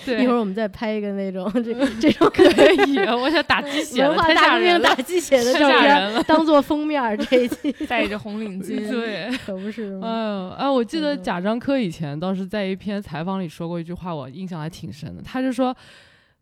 [0.07, 2.43] 对一会儿我们再拍一个那种这这种可
[2.87, 4.95] 以，我想打鸡血了，文化大革命打。
[4.95, 10.09] 鸡血的照片当做封面，这一期戴着红领巾，对，可不是吗？
[10.09, 15.23] 嗯，哎，我记得嗯贾樟柯以前倒是在一篇采访里说过一句话，我印象还挺深的。
[15.23, 15.77] 他就说，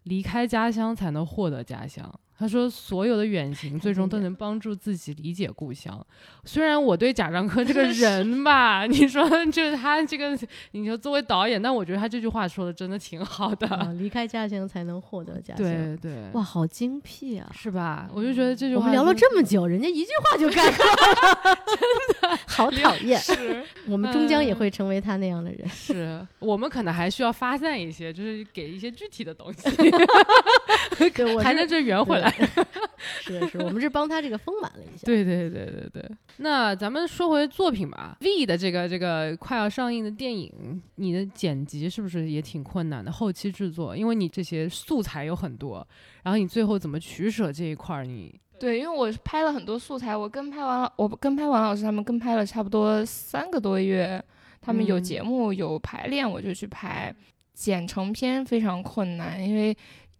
[0.04, 2.08] 离开家乡才能获得家乡。
[2.38, 6.04] 他说，所有的远行最终都能帮助自己理解故乡。
[6.44, 10.38] 虽然我对贾樟柯这个 人吧，你说就是他这个，
[10.72, 13.66] 你说作为导演，但我觉得他这句话说的真的挺好的。
[13.68, 15.64] 啊，离开家乡才能获得家乡。
[15.64, 17.50] 对对，哇，好精辟啊！
[17.54, 18.08] 是吧？
[18.12, 23.18] 我就觉得这句话我们聊了这么久，人家一句话就概括了 真的好讨厌。
[23.18, 25.66] 是我们终将也嗯会成为他那样的人。
[25.68, 29.68] 是我们可能还需要发散一些，就是给一些具体的东西，
[31.10, 32.30] 对，我是才能这圆回来。
[33.20, 35.04] 是是，我们是帮他这个丰满了一下。
[35.04, 38.16] 对对对对对，那咱们说回作品吧。
[38.20, 43.12] V 的这个这个快要上映的电影，你的剪辑是不是也挺困难的？
[43.12, 45.86] 后期制作，因为你这些素材有很多，
[46.22, 54.22] 然后你最后怎么取舍这一块儿，你对，因为我拍了很多素材，我跟拍完了，我跟拍王老师他们跟拍了差不多三个多月，
[54.60, 57.14] 他们有嗯节目、有排练，我就去拍。
[57.52, 59.74] 剪成片非常困难，因为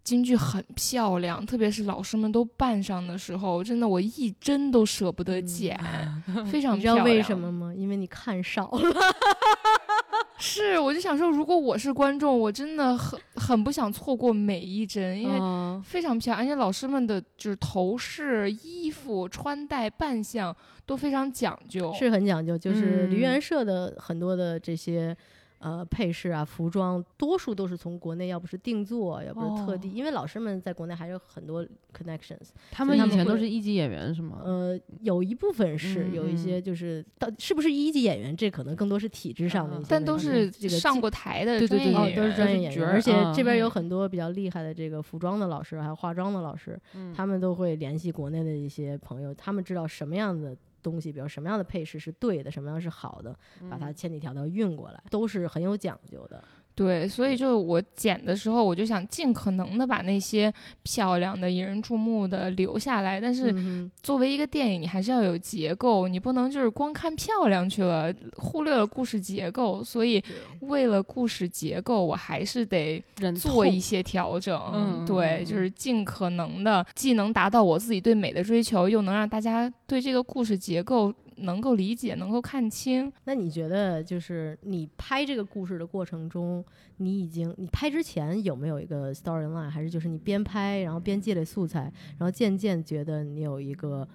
[0.06, 5.76] 京剧很漂亮，特别是老师们都扮上的时候，真的我一针都舍不得剪，
[6.46, 7.16] 非常漂亮你知道。
[7.16, 7.74] 为什么吗？
[7.76, 8.80] 因为你看少了。
[10.38, 20.54] 是，我就想说，如果我是观众，我真的很很不想错过每一帧，因为嗯非常漂亮，而且老师们的就是头饰、衣服、穿戴、扮相
[20.86, 21.92] 都非常讲究。
[21.94, 25.16] 是很讲究，就是梨嗯园社的很多的这些。
[25.58, 32.50] 呃，配饰啊，服装，多数都是从国内，要不是定做，要不是特地，哦因为老师们在国内还有很多 connections。
[32.70, 34.42] 他们以前都是一级演员是吗？
[34.44, 46.78] 呃，有一部分是，嗯有一些就是到是不是一级演员，这可能更多是体制上的一些但都是这个上过台的对对对专业演员，哦，都是专业演员，而且这边有嗯很多比较厉害的这个服装的老师，还有化妆的老师，
[47.14, 50.54] 他们都会联系国内的一些朋友，他们知道什么样的
[50.86, 53.36] 东西，比如什么样的配饰是对的，什么样是好的，
[53.68, 56.40] 把它千里迢迢运过来，都是很有讲究的。
[56.76, 60.52] 对，所以就我剪的时候，我就想尽可能的把那些
[60.82, 63.18] 漂亮的、引人注目的留下来。
[63.18, 69.82] 但是嗯作为一个电影，你还是要有结构，你不能就是光看漂亮去了，忽略了故事结构。
[69.82, 70.22] 所以
[70.60, 73.02] 为了故事结构，我还是得
[73.40, 74.60] 做一些调整。
[74.74, 83.12] 嗯对，嗯就是尽可能的，既能达到我自己对美的追求，又能让大家对这个故事结构能够理解、能够看清。
[83.24, 86.64] 那你觉得，就是你拍这个故事的过程中，
[86.96, 94.06] 你已经你拍之前有没有一个 storyline，还是就是你边拍然后边积累素材，然后渐渐觉得你有一个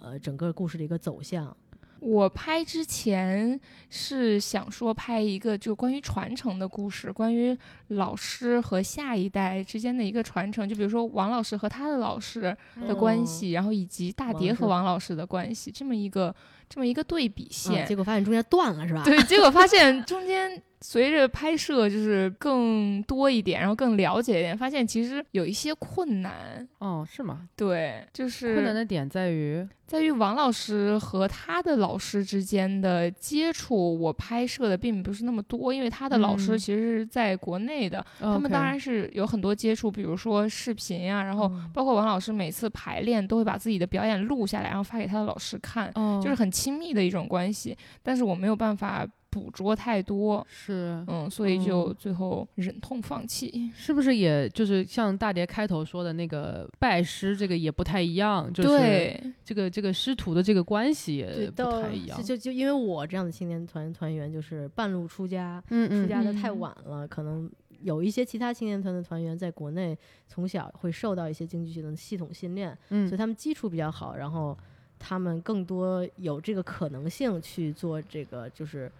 [0.00, 1.56] 呃整个故事的一个走向？
[2.00, 3.60] 我拍之前
[3.90, 7.54] 是想说拍一个就关于传承的故事，关于
[7.88, 12.56] 老师和下一代之间的一个传承，就比如说王老师和他的老师
[12.88, 16.34] 的关系，然后以及大蝶和王老师的关系，这么一个
[16.70, 17.86] 这么一个对比啊线。
[17.86, 19.02] 结果发现中间断了，是吧？
[19.04, 26.66] 对，结果发现中间随着拍摄就是更多一点，然后更了解一点，发现其实有一些困难。
[26.78, 27.48] 哦，是吗？
[27.54, 36.58] 对，就是困难的点在于，在于王老师和他的老师之间的接触，我拍摄的并不是那么多，因为他的老师嗯。
[36.58, 41.70] 其实是在国内的，他们当然是有很多接触，比如说视频呀、然后嗯。
[41.74, 53.70] 包括王老师每次排练都会把自己的表演录下来，然后发给他的老师看，哦，就是很亲密的一种关系，但是我没有办法捕捉太多，是嗯，所以就嗯最后忍痛放弃。
[53.74, 62.24] 是不是也就是像大蝶开头说的那个拜师，这个也不太一样，就是对，这个这个师徒的这个关系，也不太一样就。
[62.24, 67.50] 就就因为我这样的青年团团员，就是半路出家，嗯出家的太嗯晚了，可能
[67.82, 74.56] 有一些其他青年团的团员在国内从小会受到一些京剧系的系统训练，所以嗯他们基础比较好，然后
[74.98, 78.90] 他们更多有这个可能性去做这个就是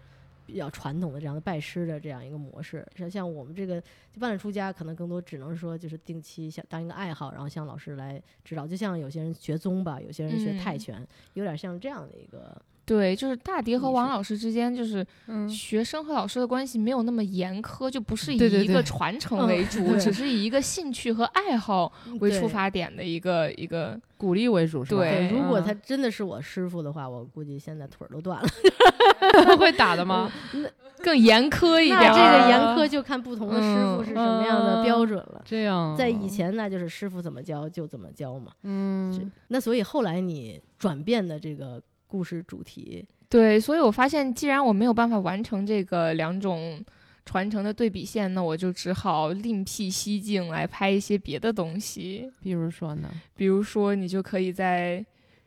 [0.51, 2.85] 比较传统的这样的拜师的这样一个模式。
[2.95, 3.79] 像像我们这个
[4.11, 8.67] 就半路出家，可能更多只能说就是定期像当一个爱好，然后向老师来指导。
[8.67, 12.61] 就像有些人学宗吧，有些人学泰嗯拳，有点像这样的一个。
[12.85, 23.99] 对，就是大迪和王老师之间，就是嗯学生和老师的关系没有那么严苛，就不是以一个传承嗯为主，对只是以一个兴趣和爱好为出发点的一个一个。
[24.21, 25.01] 鼓励为主是吧？
[25.01, 28.47] 对对，如果嗯他真的是我师傅的话，我估计现在腿儿都断了。
[29.57, 30.31] 会打的吗？
[31.01, 32.13] 更严苛一点儿。
[32.13, 35.41] 这个严苛就看不同的师傅嗯是什么样的标准了。
[35.43, 38.51] 这样，在以，前那就是师傅怎么教就怎么教嘛。
[38.61, 41.81] 嗯，那所以后来你转变的这个
[42.11, 46.83] 故事主题，对，所以我发现，既然我没有办法完成这个两种
[47.25, 52.29] 传承的对比线，那我就只好另辟蹊径来拍一些别的东西。
[52.41, 55.05] 比如说呢，比如说，你就可以在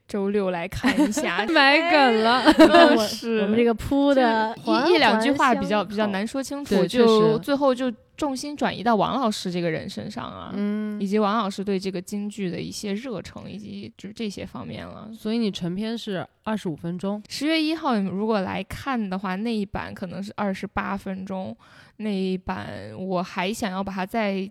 [0.09, 2.43] 周六来看一下 买梗了
[2.97, 6.27] 我是我们这个铺的一一两句话比较比较难。
[6.27, 15.11] 说清楚，就最后就重心转移到王老师这个人身上啊，嗯以，及王老师对这个京剧的一些热诚，以及就是这些方面了。
[15.13, 21.57] 所以你成片是二十五分钟，十月一号如果来看的话，那一版可能是二十八分钟，
[21.97, 24.49] 那一版我还想要把它再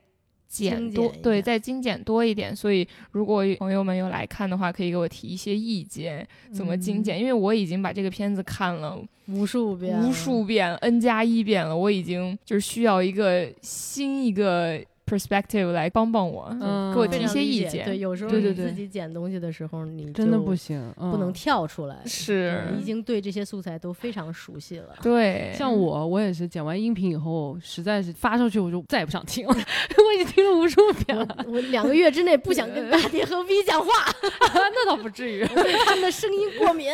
[0.53, 2.55] 简，多对，再精简多一点。
[2.55, 7.19] 所以如果朋友们有来看的话，可以给我提一些意见，怎么精简？
[7.19, 14.79] 因为我已经把这个片子看了无数遍，无数遍，n 加一遍了，我已经就是需要一个新一个
[15.13, 17.85] perspective 来帮帮我，嗯给我提一些意见。
[17.85, 21.97] 对，有时候你对对对自己剪东西的时候，你真的不行，不能嗯跳出来。
[22.05, 24.95] 是你已经对这些素材都非常熟悉了。
[25.01, 31.27] 对，像我，我也是剪完音频以后，实在是发上去我就再也不想听了， 我已经听了无数遍了。
[31.47, 33.87] 我我两个月之内不想跟大爹和 V 讲话
[34.53, 36.89] 那倒不至于，我对他们的声音过敏。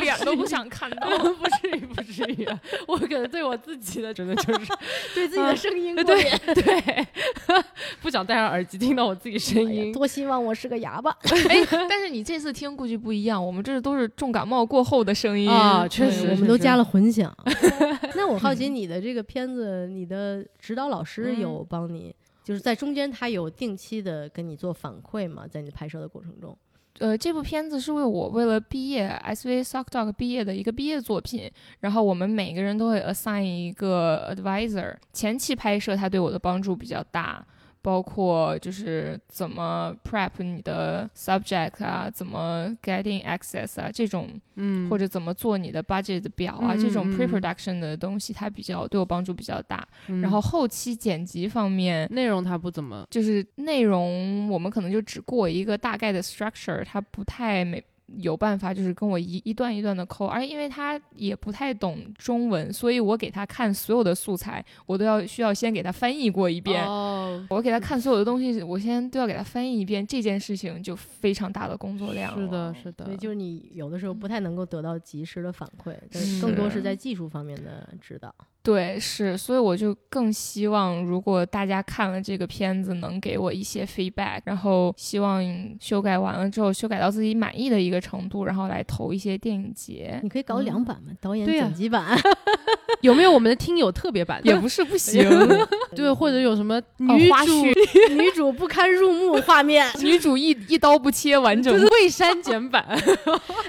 [0.00, 1.06] 脸都不想看到。
[1.18, 2.46] 不至于，不至于。
[2.86, 4.66] 我可能对我自己的真的就是
[5.14, 6.32] 对自己的声音过对敏。
[6.54, 7.06] 对，
[8.00, 9.92] 不想戴上耳机听到我自己声音。
[9.92, 11.10] 多希望我是个哑巴。
[11.48, 17.34] 哎，但是你这次听估计不一样，我们这都是重感冒过后的声音啊确实我们都加了混响。
[18.14, 25.46] 那我好奇你的这个片子，你的指导老师嗯有帮你，就是在中间他有定期的跟你做反馈吗？
[25.50, 26.56] 在你拍摄的过程中？
[26.98, 34.94] 呃，这部片子是为我为了毕业 SV Sock Dog 毕业的一个毕业作品，然后我们每个人都会 assign 一个 advisor。
[35.12, 37.42] 前期拍摄他对我的帮助比较大，
[37.82, 44.88] 包括就是怎么 prep 你的 subject 啊，怎么 getting access 啊这种，嗯。
[44.90, 49.86] 或者怎么做你的 budget 表啊，这种 pre-production 的东西，它比较对我帮助比较大。
[50.08, 50.20] 嗯。
[50.20, 57.82] 然后后期剪辑方面，内容它不怎么，就是内容，我们可能就只过一个大概的 structure，它不太没
[58.18, 66.84] 有办法就是跟我一一段一段的抠，而因为他也不太懂中文，所以我给他看所有的素材，我都要需要先给他翻译过一遍。
[66.84, 78.34] 哦，我给他看所有的东西，我先都要给他翻译一遍，这件事情就非常大的工作量是的，是的所以，就是你有的时候不太能够得到及时的反馈，但是更多是在技术方面的指导。
[78.62, 85.42] 对，是，所以我就更希望，如果大家看了这个片子，能给我一些 feedback，然后希望
[85.80, 92.04] 修改完了之后，修改到自己满意的一个程度，然后来投一些电影节你，可以搞两版嘛，导演剪辑版。
[93.00, 94.38] 有没有我们的听友特别版？
[94.44, 95.26] 也不是不行。
[95.96, 99.86] 对，或者有什么哦女花主絮女主不堪入目画面。
[100.00, 102.84] 女主一一刀不切完整就是未删减版，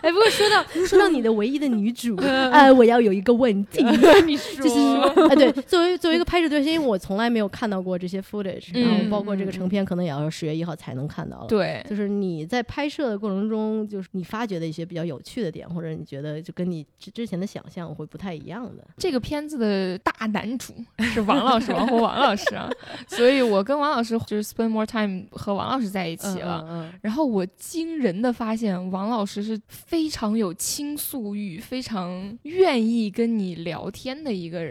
[0.02, 3.82] 哎，不过说到说到你的唯一的女主，呃，我要有一个问题，
[4.26, 11.48] 你说就是啊，对，作为作为一个拍摄对象，因为我从来没有看到过这些 footage，然后嗯包括这个成片，可能也要十月一号才能看到了。
[11.48, 18.86] 对，就是你在拍摄的过程中，就是你发掘的一些比较有趣的点，或者你觉得就跟你之之前的想象会不太一样的。
[18.98, 22.70] 这个片子的大男主是王老师，王红王老师啊，
[23.08, 26.66] 所以我跟王老师就是 spend more time 和王老师在一起了。
[26.70, 34.71] 嗯然后我惊人的发现，王老师是非常有倾诉欲，非常愿意跟你聊天的一个人。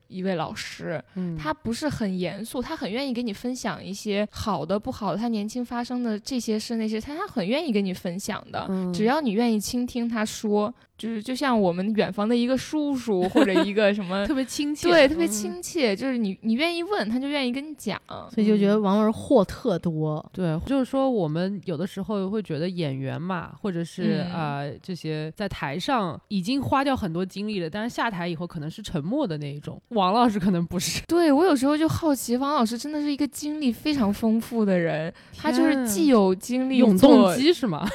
[0.11, 8.65] 一位老师，嗯，他不是很严肃，他很愿意跟你分享一些好的、不好的，他年轻发生的这些事那些，他他很愿意跟你分享的。
[8.69, 15.29] 嗯只要你愿意倾听他说，就是就像我们远房的一个叔叔或者一个什么 特别亲切，对，特别嗯。
[15.29, 17.99] 亲切，就是你你愿意问，他就愿意跟你讲。
[18.31, 20.23] 所以就觉得王老师货特多。
[20.33, 29.81] 对，就是说我们有的时候会觉得演员嘛，或者是嗯啊、呃这些在台上已经花掉很多精力了，但是下台以后可能是沉默的那一种。
[29.89, 37.87] 王老师可能不是， 对我有时候就好奇，王老师真的是一个经历非常丰富的人，他就是既有经历永做动机是吗？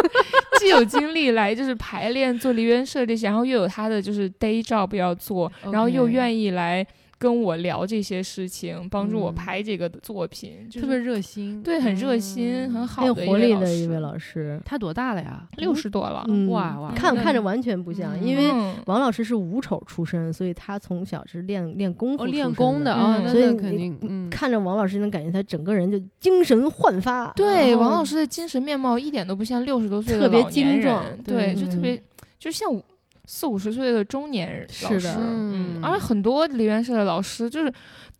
[0.60, 6.86] 既有精力来就是排练做梨园社这些，然后又有他的就是 day job 要做，然后又愿意来
[7.24, 15.48] 跟我聊这些事情，帮助我嗯拍这个作品，就是特别热心，对，很热心，嗯很好很有的活力的一一位，老师，他多大了呀？
[15.56, 22.92] 六十多了，嗯，哇哇看看着完全不像，嗯因为嗯王老师是武丑出身，所以他从小是练练功夫哦，练功的的。
[22.92, 27.32] 啊，所以肯定，嗯，看着王老师，能感觉他整个人就精神焕发。
[27.34, 32.02] 对，王老师的精神面貌一点都不像六十多岁的特别老年精壮人对对，就特嗯别
[32.38, 32.82] 就像五
[33.26, 35.84] 四五十岁的中年人老师，是的嗯，嗯。
[35.84, 37.72] 而很多梨园社的老师就是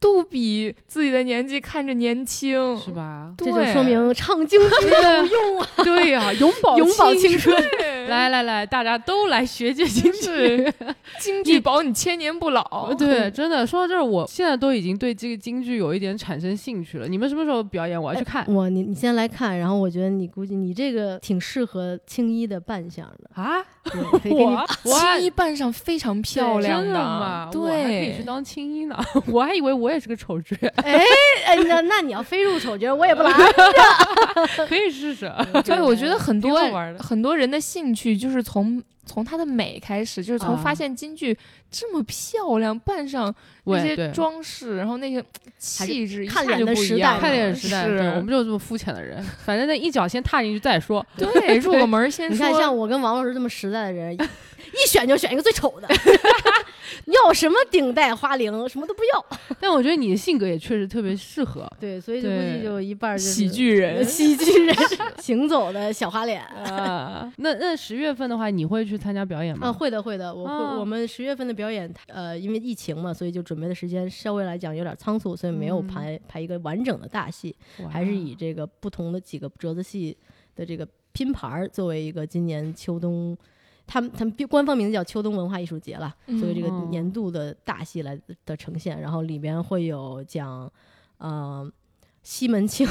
[0.04, 3.32] 都比自己的年纪看着年轻，是吧？
[3.38, 7.56] 这就说明唱京剧有 用啊，对呀，永葆永葆青春。
[8.06, 10.70] 来来来，大家都来学学京剧。
[11.18, 12.92] 京剧保你千年不老。
[12.98, 17.08] 对，真的说到这儿，我现在都已经对这个京剧有一点产生兴趣了。
[17.08, 18.00] 你们什么时候表演？
[18.00, 23.56] 我要去看我你你先来看，然后我觉得你估计你这个挺适合青衣的扮相的，啊！
[23.84, 27.50] 对，可以给你我我青衣扮上非常漂亮真的吗？
[27.54, 28.94] 我还可以去，当青衣呢。
[29.32, 31.00] 我还以为我也是个丑角， 哎
[31.46, 33.32] 哎，那那你要非入丑角，我也不来。
[34.68, 35.30] 可以试试。
[35.64, 41.36] 对我觉得很多玩的很多人的兴趣就是从从他的美开始，就是从啊发现京剧
[41.70, 43.34] 这么漂亮，扮上
[43.64, 45.22] 那些装饰，然后那些
[45.58, 47.20] 气质一看脸的就不一样了。
[47.20, 47.82] 时代看脸时代，
[48.16, 49.22] 我们就是这么肤浅的人。
[49.44, 51.04] 反正那一脚先踏进去再说。
[51.16, 52.38] 对入个门儿先你。
[52.38, 54.16] 看，像我跟王老师这么实在的人，
[54.74, 55.88] 一一选就选一个最丑的，
[57.06, 59.26] 要什么顶戴花翎，什么都不要。
[59.60, 61.70] 但我觉得你的性格也确实特别适合。
[61.80, 64.76] 对，所以就估对计就一半儿就是喜剧人，喜剧人，
[65.22, 66.44] 行走的小花脸。
[66.44, 69.68] 啊，那那十月份的话，你会去参加表演吗？
[69.68, 70.34] 啊，会的，会的。
[70.34, 77.54] 我会，啊我们十月份的表演，呃，因为疫情嘛，所以就准备的时间稍微来讲有点仓促，所以没有嗯排、排一个完整的大戏，
[77.90, 80.16] 还是以这个不同的几个折子戏
[80.56, 83.36] 的这个拼盘儿作为一个今年秋冬。
[83.86, 90.70] 他们他们官方名字叫秋冬文化艺术节了，作为这个嗯年度的大戏来的呈现，然后里边会有讲，
[91.18, 91.70] 呃，
[92.24, 92.88] 西门庆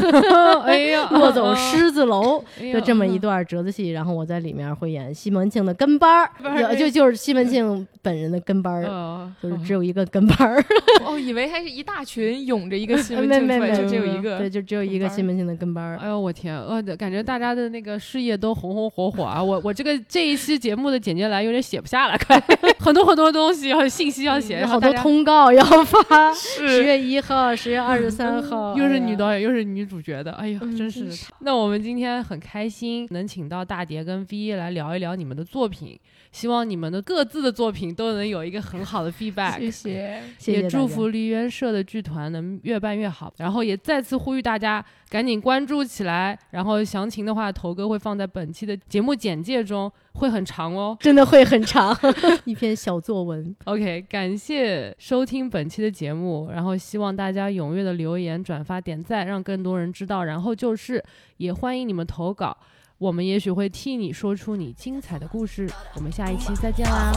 [0.64, 6.30] 哎呀， 落走狮子楼，哎就这么一段折子戏，然后我在里面会演西门庆的跟班儿，
[6.76, 10.62] 就就就是西门庆本人的跟班儿，呃就是只有一个跟班儿，
[11.06, 14.50] 哦，以为还是一大群涌着一个西门庆出来，就只有一个对，。
[14.50, 15.96] 就只有一个西门庆的跟班儿。
[15.96, 19.42] 哎呦我天，呃，感觉大家的那个事业都红红火火啊！
[19.42, 22.38] 我我这个这一期节目的简介栏有点写不下了，快，
[22.78, 31.06] 很多很多东西要信息要写，有好多通告要发，十月一号、十月二十三号，哟，又是女导演，又是女主角的，哎呀，嗯真是的。
[31.06, 35.98] 真是那我们今天很开心能请到大蝶跟 V 来聊一聊你们的作品，
[36.32, 39.58] 希望你们的各自的作品都能有一个很好的 feedback。
[39.58, 40.22] 谢谢。
[40.46, 50.96] 也祝福梨园社的剧团能越办越好，然后也再次呼吁大家赶紧关注起来，然后详情的话，头哥会放在本期的节目简介中，会很长哦。
[50.98, 51.96] 真的会很长，
[52.44, 53.54] 一篇小作文。
[53.66, 60.24] OK，感谢收听本期的节目，然后希望大家踊跃的留言、转发、点赞，让更多人知道。
[60.24, 61.02] 然后就是
[61.36, 62.56] 也欢迎你们投稿，
[62.98, 65.70] 我们也许会替你说出你精彩的故事。
[65.94, 67.12] 我们下一期再见啦！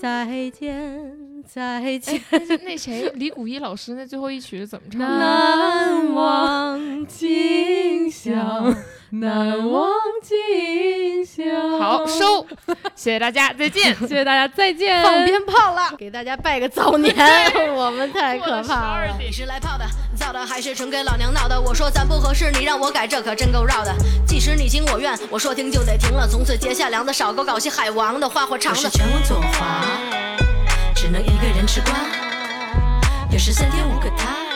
[0.00, 1.12] 再见，
[1.46, 5.06] 再见，哎，那那谁，李谷一老师那最后一曲是怎么唱的？
[5.08, 8.34] 难忘今宵，
[9.10, 9.90] 难忘
[10.22, 11.44] 今宵。
[11.78, 12.46] 好，收，
[12.94, 13.94] 谢谢大家，再见。
[14.00, 15.02] 谢谢大家，再见。
[15.02, 17.14] 放鞭炮了，给大家拜个早年，
[17.74, 19.16] 我们太可怕了。
[19.18, 19.84] 你是来泡的、
[20.26, 21.60] 造的，还是纯给老娘闹的？
[21.60, 23.94] 我说咱不合适，你让我改，这可真够绕的。
[24.26, 26.26] 即使你情我愿，我说停就得停了。
[26.26, 28.88] 从此结下梁子，少给我搞些海王的，花花肠子。
[28.90, 29.82] 全网左滑，
[30.96, 31.92] 只能一个人吃瓜。
[33.30, 34.55] 有时三天五个他。